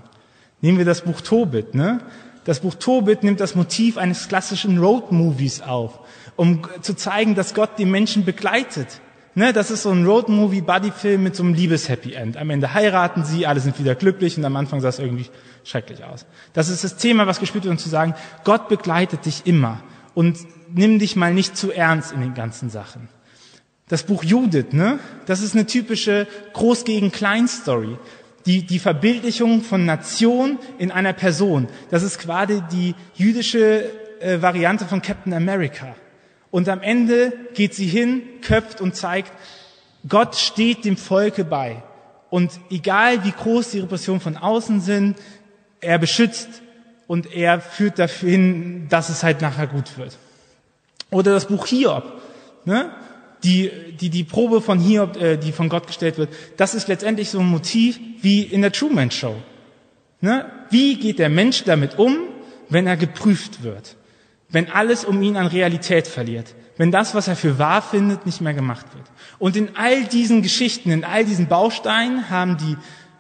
[0.61, 1.75] Nehmen wir das Buch Tobit.
[1.75, 1.99] Ne?
[2.45, 5.99] Das Buch Tobit nimmt das Motiv eines klassischen Road-Movies auf,
[6.37, 9.01] um zu zeigen, dass Gott die Menschen begleitet.
[9.35, 12.37] Ne, das ist so ein Road-Movie-Buddy-Film mit so einem Liebes-Happy End.
[12.37, 15.27] Am Ende heiraten sie, alle sind wieder glücklich und am Anfang sah es irgendwie
[15.65, 16.27] schrecklich aus.
[16.53, 18.15] Das ist das Thema, was gespielt wird, um zu sagen,
[18.45, 20.39] Gott begleitet dich immer und
[20.75, 23.09] nimm dich mal nicht zu ernst in den ganzen Sachen.
[23.89, 24.99] Das Buch Judith, ne?
[25.25, 27.97] Das ist eine typische Groß gegen Klein Story.
[28.45, 31.69] Die, die Verbildlichung von Nation in einer Person.
[31.91, 33.89] Das ist quasi die jüdische
[34.21, 35.95] äh, Variante von Captain America.
[36.53, 39.33] Und am Ende geht sie hin, köpft und zeigt,
[40.09, 41.83] Gott steht dem Volke bei.
[42.31, 45.17] Und egal wie groß die Repressionen von außen sind,
[45.81, 46.63] er beschützt
[47.09, 50.17] und er führt dafür hin, dass es halt nachher gut wird.
[51.11, 52.05] Oder das Buch Hiob.
[52.65, 52.93] Ne?
[53.45, 57.31] die, die, die Probe von Hiob, äh, die von Gott gestellt wird, das ist letztendlich
[57.31, 59.35] so ein Motiv wie in der Truman Show.
[60.21, 60.47] Ne?
[60.71, 62.19] Wie geht der Mensch damit um,
[62.69, 63.97] wenn er geprüft wird?
[64.53, 66.55] Wenn alles um ihn an Realität verliert?
[66.77, 69.07] Wenn das, was er für wahr findet, nicht mehr gemacht wird?
[69.39, 72.77] Und in all diesen Geschichten, in all diesen Bausteinen haben die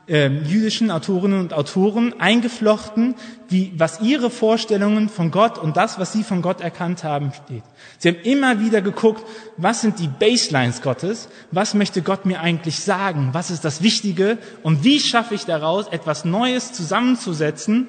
[0.08, 3.14] äh, jüdischen Autorinnen und Autoren eingeflochten,
[3.48, 7.62] wie, was ihre Vorstellungen von Gott und das, was sie von Gott erkannt haben, steht.
[7.98, 9.24] Sie haben immer wieder geguckt,
[9.56, 14.38] was sind die Baselines Gottes, was möchte Gott mir eigentlich sagen, was ist das Wichtige
[14.62, 17.86] und wie schaffe ich daraus, etwas Neues zusammenzusetzen,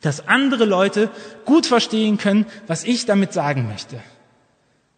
[0.00, 1.10] dass andere Leute
[1.44, 4.00] gut verstehen können, was ich damit sagen möchte.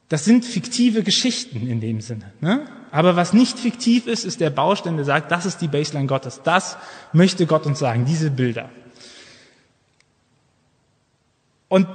[0.08, 2.32] Das sind fiktive Geschichten in dem Sinne.
[2.40, 2.66] Ne?
[2.90, 6.40] Aber was nicht fiktiv ist, ist der Baustein, der sagt, das ist die Baseline Gottes.
[6.42, 6.76] Das
[7.12, 8.68] möchte Gott uns sagen, diese Bilder.
[11.68, 11.86] Und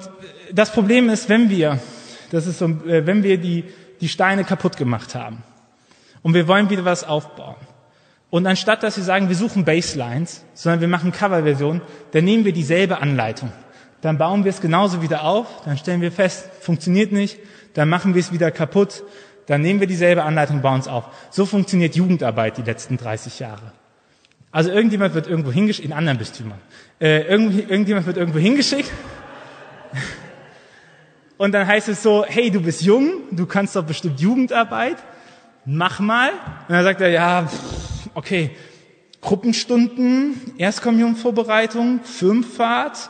[0.53, 1.79] das Problem ist, wenn wir,
[2.31, 3.65] das ist so, äh, wenn wir die,
[3.99, 5.43] die Steine kaputt gemacht haben
[6.23, 7.57] und wir wollen wieder was aufbauen.
[8.35, 11.79] Und anstatt, dass wir sagen, wir suchen Baselines, sondern wir machen Coverversion,
[12.11, 13.49] dann nehmen wir dieselbe Anleitung.
[14.01, 17.39] Dann bauen wir es genauso wieder auf, dann stellen wir fest, funktioniert nicht,
[17.75, 19.03] dann machen wir es wieder kaputt,
[19.45, 21.05] dann nehmen wir dieselbe Anleitung, bauen es auf.
[21.29, 23.71] So funktioniert Jugendarbeit die letzten 30 Jahre.
[24.51, 26.59] Also irgendjemand wird irgendwo hingeschickt, in anderen Bistümern,
[26.99, 28.91] äh, irgendjemand wird irgendwo hingeschickt
[31.37, 34.97] und dann heißt es so, hey, du bist jung, du kannst doch bestimmt Jugendarbeit,
[35.63, 36.31] mach mal.
[36.67, 37.47] Und dann sagt er, ja,
[38.15, 38.51] okay,
[39.21, 43.09] Gruppenstunden, Erstkommunionvorbereitung, Firmenfahrt,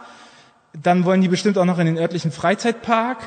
[0.74, 3.18] dann wollen die bestimmt auch noch in den örtlichen Freizeitpark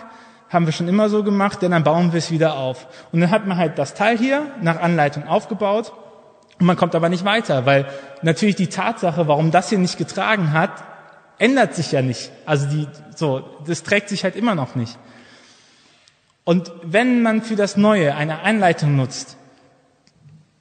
[0.49, 2.87] haben wir schon immer so gemacht, denn dann bauen wir es wieder auf.
[3.13, 5.93] Und dann hat man halt das Teil hier nach Anleitung aufgebaut
[6.59, 7.87] und man kommt aber nicht weiter, weil
[8.23, 10.71] natürlich die Tatsache, warum das hier nicht getragen hat,
[11.39, 12.33] ändert sich ja nicht.
[12.47, 14.99] Also die, so, das trägt sich halt immer noch nicht.
[16.45, 19.37] Und wenn man für das Neue eine Anleitung nutzt,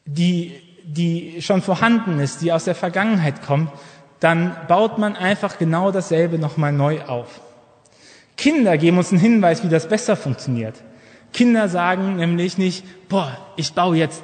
[0.05, 3.69] die, die schon vorhanden ist, die aus der Vergangenheit kommt,
[4.19, 7.41] dann baut man einfach genau dasselbe nochmal neu auf.
[8.37, 10.75] Kinder geben uns einen Hinweis, wie das besser funktioniert.
[11.33, 14.23] Kinder sagen nämlich nicht, boah, ich baue jetzt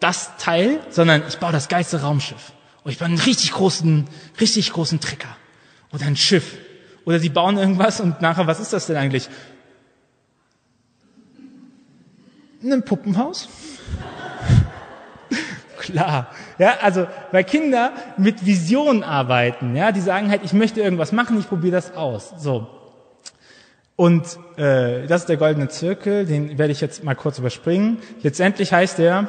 [0.00, 2.52] das Teil, sondern ich baue das geilste Raumschiff.
[2.82, 4.06] Oder ich baue einen richtig großen,
[4.40, 5.36] richtig großen Trecker.
[5.92, 6.56] Oder ein Schiff.
[7.04, 9.28] Oder sie bauen irgendwas und nachher, was ist das denn eigentlich?
[12.62, 13.48] Ein Puppenhaus?
[15.84, 16.28] Klar.
[16.58, 21.38] Ja, also, weil Kinder mit Visionen arbeiten, ja, die sagen halt, ich möchte irgendwas machen,
[21.38, 22.32] ich probiere das aus.
[22.38, 22.66] So.
[23.96, 24.24] Und
[24.56, 27.98] äh, das ist der goldene Zirkel, den werde ich jetzt mal kurz überspringen.
[28.22, 29.28] Letztendlich heißt er,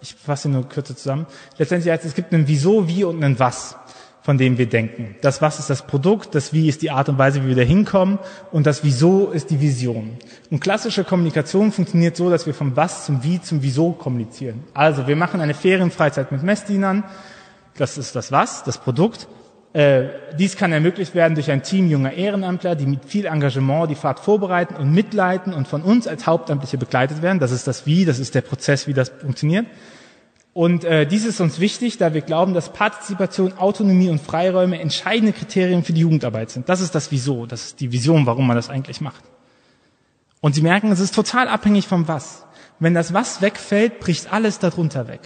[0.00, 1.26] ich fasse ihn nur kürzer zusammen,
[1.58, 3.76] letztendlich heißt es, es gibt einen Wieso, Wie und einen Was,
[4.24, 5.16] von dem wir denken.
[5.20, 7.62] Das Was ist das Produkt, das Wie ist die Art und Weise, wie wir da
[7.62, 8.18] hinkommen
[8.52, 10.16] und das Wieso ist die Vision.
[10.50, 14.64] Und klassische Kommunikation funktioniert so, dass wir vom Was zum Wie zum Wieso kommunizieren.
[14.72, 17.04] Also wir machen eine Ferienfreizeit mit Messdienern,
[17.76, 19.28] das ist das Was, das Produkt.
[19.74, 20.04] Äh,
[20.38, 24.20] dies kann ermöglicht werden durch ein Team junger Ehrenamtler, die mit viel Engagement die Fahrt
[24.20, 27.40] vorbereiten und mitleiten und von uns als Hauptamtliche begleitet werden.
[27.40, 29.66] Das ist das Wie, das ist der Prozess, wie das funktioniert.
[30.54, 35.32] Und äh, dies ist uns wichtig, da wir glauben, dass Partizipation, Autonomie und Freiräume entscheidende
[35.32, 36.68] Kriterien für die Jugendarbeit sind.
[36.68, 39.24] Das ist das Wieso, das ist die Vision, warum man das eigentlich macht.
[40.40, 42.46] Und Sie merken, es ist total abhängig vom Was.
[42.78, 45.22] Wenn das Was wegfällt, bricht alles darunter weg.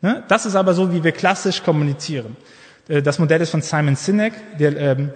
[0.00, 0.24] Ne?
[0.28, 2.36] Das ist aber so, wie wir klassisch kommunizieren.
[2.88, 5.12] Äh, das Modell ist von Simon Sinek, der, ähm,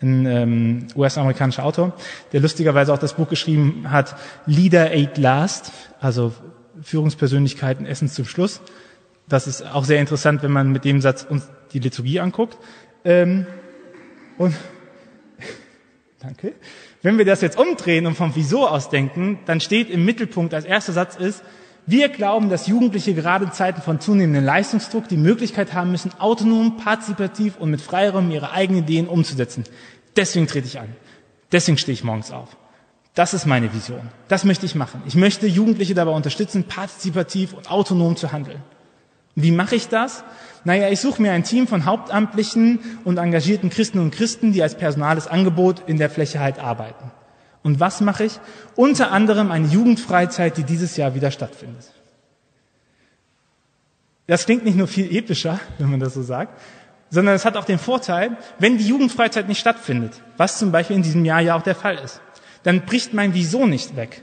[0.00, 1.92] ein ähm, US-amerikanischer Autor,
[2.32, 4.14] der lustigerweise auch das Buch geschrieben hat,
[4.46, 6.32] Leader Ate Last, also
[6.84, 8.60] Führungspersönlichkeiten essen zum Schluss.
[9.28, 12.58] Das ist auch sehr interessant, wenn man mit dem Satz uns die Liturgie anguckt.
[13.04, 13.46] Ähm,
[14.38, 14.54] und
[16.20, 16.52] danke.
[17.02, 20.64] Wenn wir das jetzt umdrehen und vom Wieso aus denken, dann steht im Mittelpunkt als
[20.64, 21.42] erster Satz ist,
[21.86, 26.78] wir glauben, dass Jugendliche gerade in Zeiten von zunehmendem Leistungsdruck die Möglichkeit haben müssen, autonom,
[26.78, 29.64] partizipativ und mit Freiraum ihre eigenen Ideen umzusetzen.
[30.16, 30.88] Deswegen trete ich an.
[31.52, 32.56] Deswegen stehe ich morgens auf.
[33.14, 34.10] Das ist meine Vision.
[34.28, 35.02] Das möchte ich machen.
[35.06, 38.60] Ich möchte Jugendliche dabei unterstützen, partizipativ und autonom zu handeln.
[39.36, 40.24] Wie mache ich das?
[40.64, 44.76] Naja, ich suche mir ein Team von hauptamtlichen und engagierten Christen und Christen, die als
[44.76, 47.10] personales Angebot in der Fläche halt arbeiten.
[47.62, 48.40] Und was mache ich?
[48.76, 51.92] Unter anderem eine Jugendfreizeit, die dieses Jahr wieder stattfindet.
[54.26, 56.58] Das klingt nicht nur viel epischer, wenn man das so sagt,
[57.10, 61.02] sondern es hat auch den Vorteil, wenn die Jugendfreizeit nicht stattfindet, was zum Beispiel in
[61.02, 62.20] diesem Jahr ja auch der Fall ist,
[62.64, 64.22] dann bricht mein Wieso nicht weg.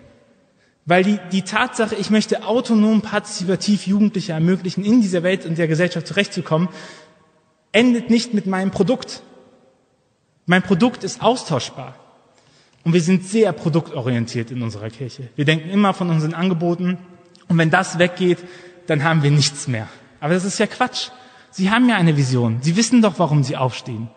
[0.86, 5.68] Weil die, die Tatsache, ich möchte autonom, partizipativ Jugendliche ermöglichen, in dieser Welt und der
[5.68, 6.68] Gesellschaft zurechtzukommen,
[7.72, 9.22] endet nicht mit meinem Produkt.
[10.48, 11.96] Mein Produkt ist austauschbar.
[12.84, 15.30] Und wir sind sehr produktorientiert in unserer Kirche.
[15.36, 16.98] Wir denken immer von unseren Angeboten.
[17.48, 18.40] Und wenn das weggeht,
[18.88, 19.88] dann haben wir nichts mehr.
[20.20, 21.10] Aber das ist ja Quatsch.
[21.52, 22.58] Sie haben ja eine Vision.
[22.62, 24.10] Sie wissen doch, warum Sie aufstehen.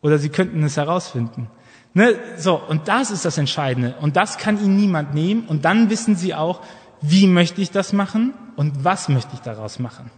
[0.00, 1.48] Oder Sie könnten es herausfinden.
[1.94, 2.16] Ne?
[2.36, 3.94] So, und das ist das Entscheidende.
[4.00, 5.44] Und das kann Ihnen niemand nehmen.
[5.46, 6.60] Und dann wissen Sie auch,
[7.00, 10.10] wie möchte ich das machen und was möchte ich daraus machen.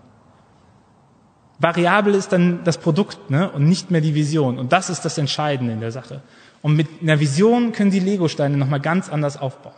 [1.59, 3.51] Variabel ist dann das Produkt ne?
[3.51, 4.59] und nicht mehr die Vision.
[4.59, 6.23] Und das ist das Entscheidende in der Sache.
[6.63, 9.73] Und mit einer Vision können Sie Legosteine nochmal ganz anders aufbauen.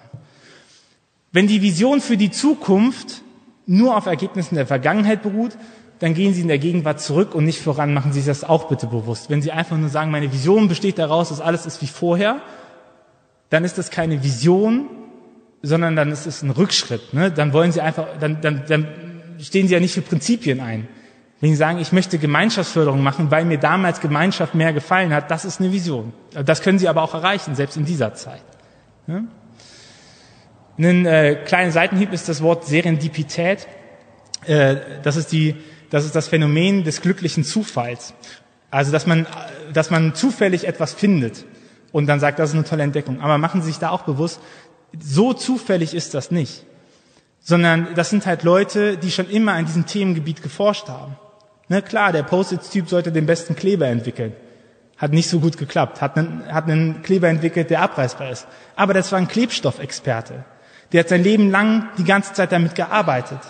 [1.32, 3.22] Wenn die Vision für die Zukunft
[3.66, 5.56] nur auf Ergebnissen der Vergangenheit beruht,
[5.98, 7.92] dann gehen Sie in der Gegenwart zurück und nicht voran.
[7.92, 9.30] Machen Sie sich das auch bitte bewusst.
[9.30, 12.40] Wenn Sie einfach nur sagen, meine Vision besteht daraus, dass alles ist wie vorher,
[13.50, 14.88] dann ist das keine Vision,
[15.62, 17.14] sondern dann ist es ein Rückschritt.
[17.14, 17.30] Ne?
[17.30, 18.86] Dann wollen Sie einfach, dann, dann, dann
[19.40, 20.88] stehen Sie ja nicht für Prinzipien ein.
[21.40, 25.44] Wenn Sie sagen, ich möchte Gemeinschaftsförderung machen, weil mir damals Gemeinschaft mehr gefallen hat, das
[25.44, 26.12] ist eine Vision.
[26.32, 28.42] Das können Sie aber auch erreichen, selbst in dieser Zeit.
[29.06, 29.24] Ne?
[30.78, 33.66] Ein äh, kleiner Seitenhieb ist das Wort Serendipität.
[34.46, 35.56] Äh, das ist die
[35.90, 38.14] das ist das Phänomen des glücklichen Zufalls.
[38.70, 39.26] Also, dass man,
[39.72, 41.44] dass man zufällig etwas findet
[41.92, 43.20] und dann sagt, das ist eine tolle Entdeckung.
[43.20, 44.40] Aber machen Sie sich da auch bewusst,
[44.98, 46.64] so zufällig ist das nicht.
[47.40, 51.16] Sondern das sind halt Leute, die schon immer an diesem Themengebiet geforscht haben.
[51.68, 54.32] Ne, klar, der Post-it-Typ sollte den besten Kleber entwickeln.
[54.96, 56.00] Hat nicht so gut geklappt.
[56.00, 58.46] Hat einen, hat einen Kleber entwickelt, der abreißbar ist.
[58.74, 60.44] Aber das war ein Klebstoffexperte.
[60.92, 63.40] Der hat sein Leben lang die ganze Zeit damit gearbeitet.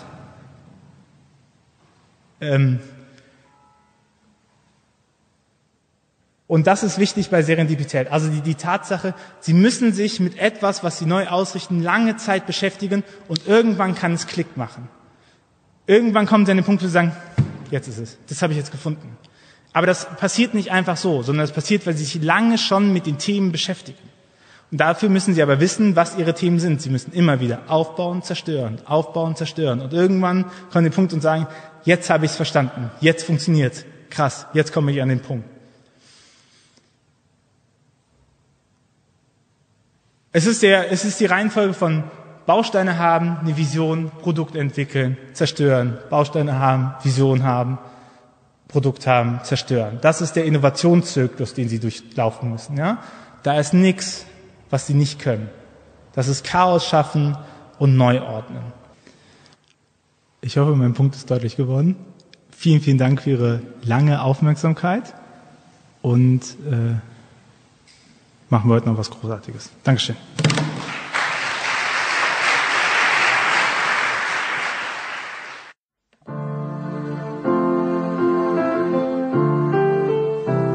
[2.41, 2.79] Ähm
[6.47, 8.11] und das ist wichtig bei Serendipität.
[8.11, 12.47] Also die, die Tatsache, Sie müssen sich mit etwas, was Sie neu ausrichten, lange Zeit
[12.47, 14.89] beschäftigen und irgendwann kann es Klick machen.
[15.85, 17.11] Irgendwann kommen Sie an den Punkt, wo Sie sagen,
[17.71, 19.17] jetzt ist es, das habe ich jetzt gefunden.
[19.73, 23.05] Aber das passiert nicht einfach so, sondern es passiert, weil Sie sich lange schon mit
[23.05, 24.09] den Themen beschäftigen.
[24.71, 26.81] Und dafür müssen Sie aber wissen, was Ihre Themen sind.
[26.81, 29.81] Sie müssen immer wieder aufbauen, zerstören, aufbauen, zerstören.
[29.81, 31.47] Und irgendwann kommen Sie den Punkt und sagen,
[31.83, 35.47] jetzt habe ich es verstanden, jetzt funktioniert krass, jetzt komme ich an den Punkt.
[40.31, 42.03] Es ist, der, es ist die Reihenfolge von
[42.45, 45.97] Bausteine haben, eine Vision, Produkt entwickeln, zerstören.
[46.09, 47.79] Bausteine haben, Vision haben,
[48.67, 49.97] Produkt haben, zerstören.
[50.01, 52.77] Das ist der Innovationszyklus, den Sie durchlaufen müssen.
[52.77, 52.99] Ja?
[53.41, 54.25] Da ist nichts,
[54.69, 55.49] was Sie nicht können.
[56.13, 57.35] Das ist Chaos schaffen
[57.79, 58.78] und neu ordnen.
[60.41, 61.95] Ich hoffe, mein Punkt ist deutlich geworden.
[62.51, 65.13] Vielen, vielen Dank für Ihre lange Aufmerksamkeit
[66.01, 66.95] und äh,
[68.49, 69.69] machen wir heute noch was Großartiges.
[69.83, 70.15] Dankeschön.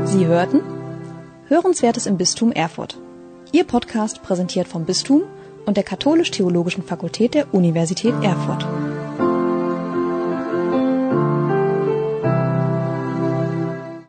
[0.05, 0.61] Sie hörten
[1.49, 2.99] Hörenswertes im Bistum Erfurt.
[3.53, 5.23] Ihr Podcast präsentiert vom Bistum
[5.67, 8.67] und der Katholisch-Theologischen Fakultät der Universität Erfurt.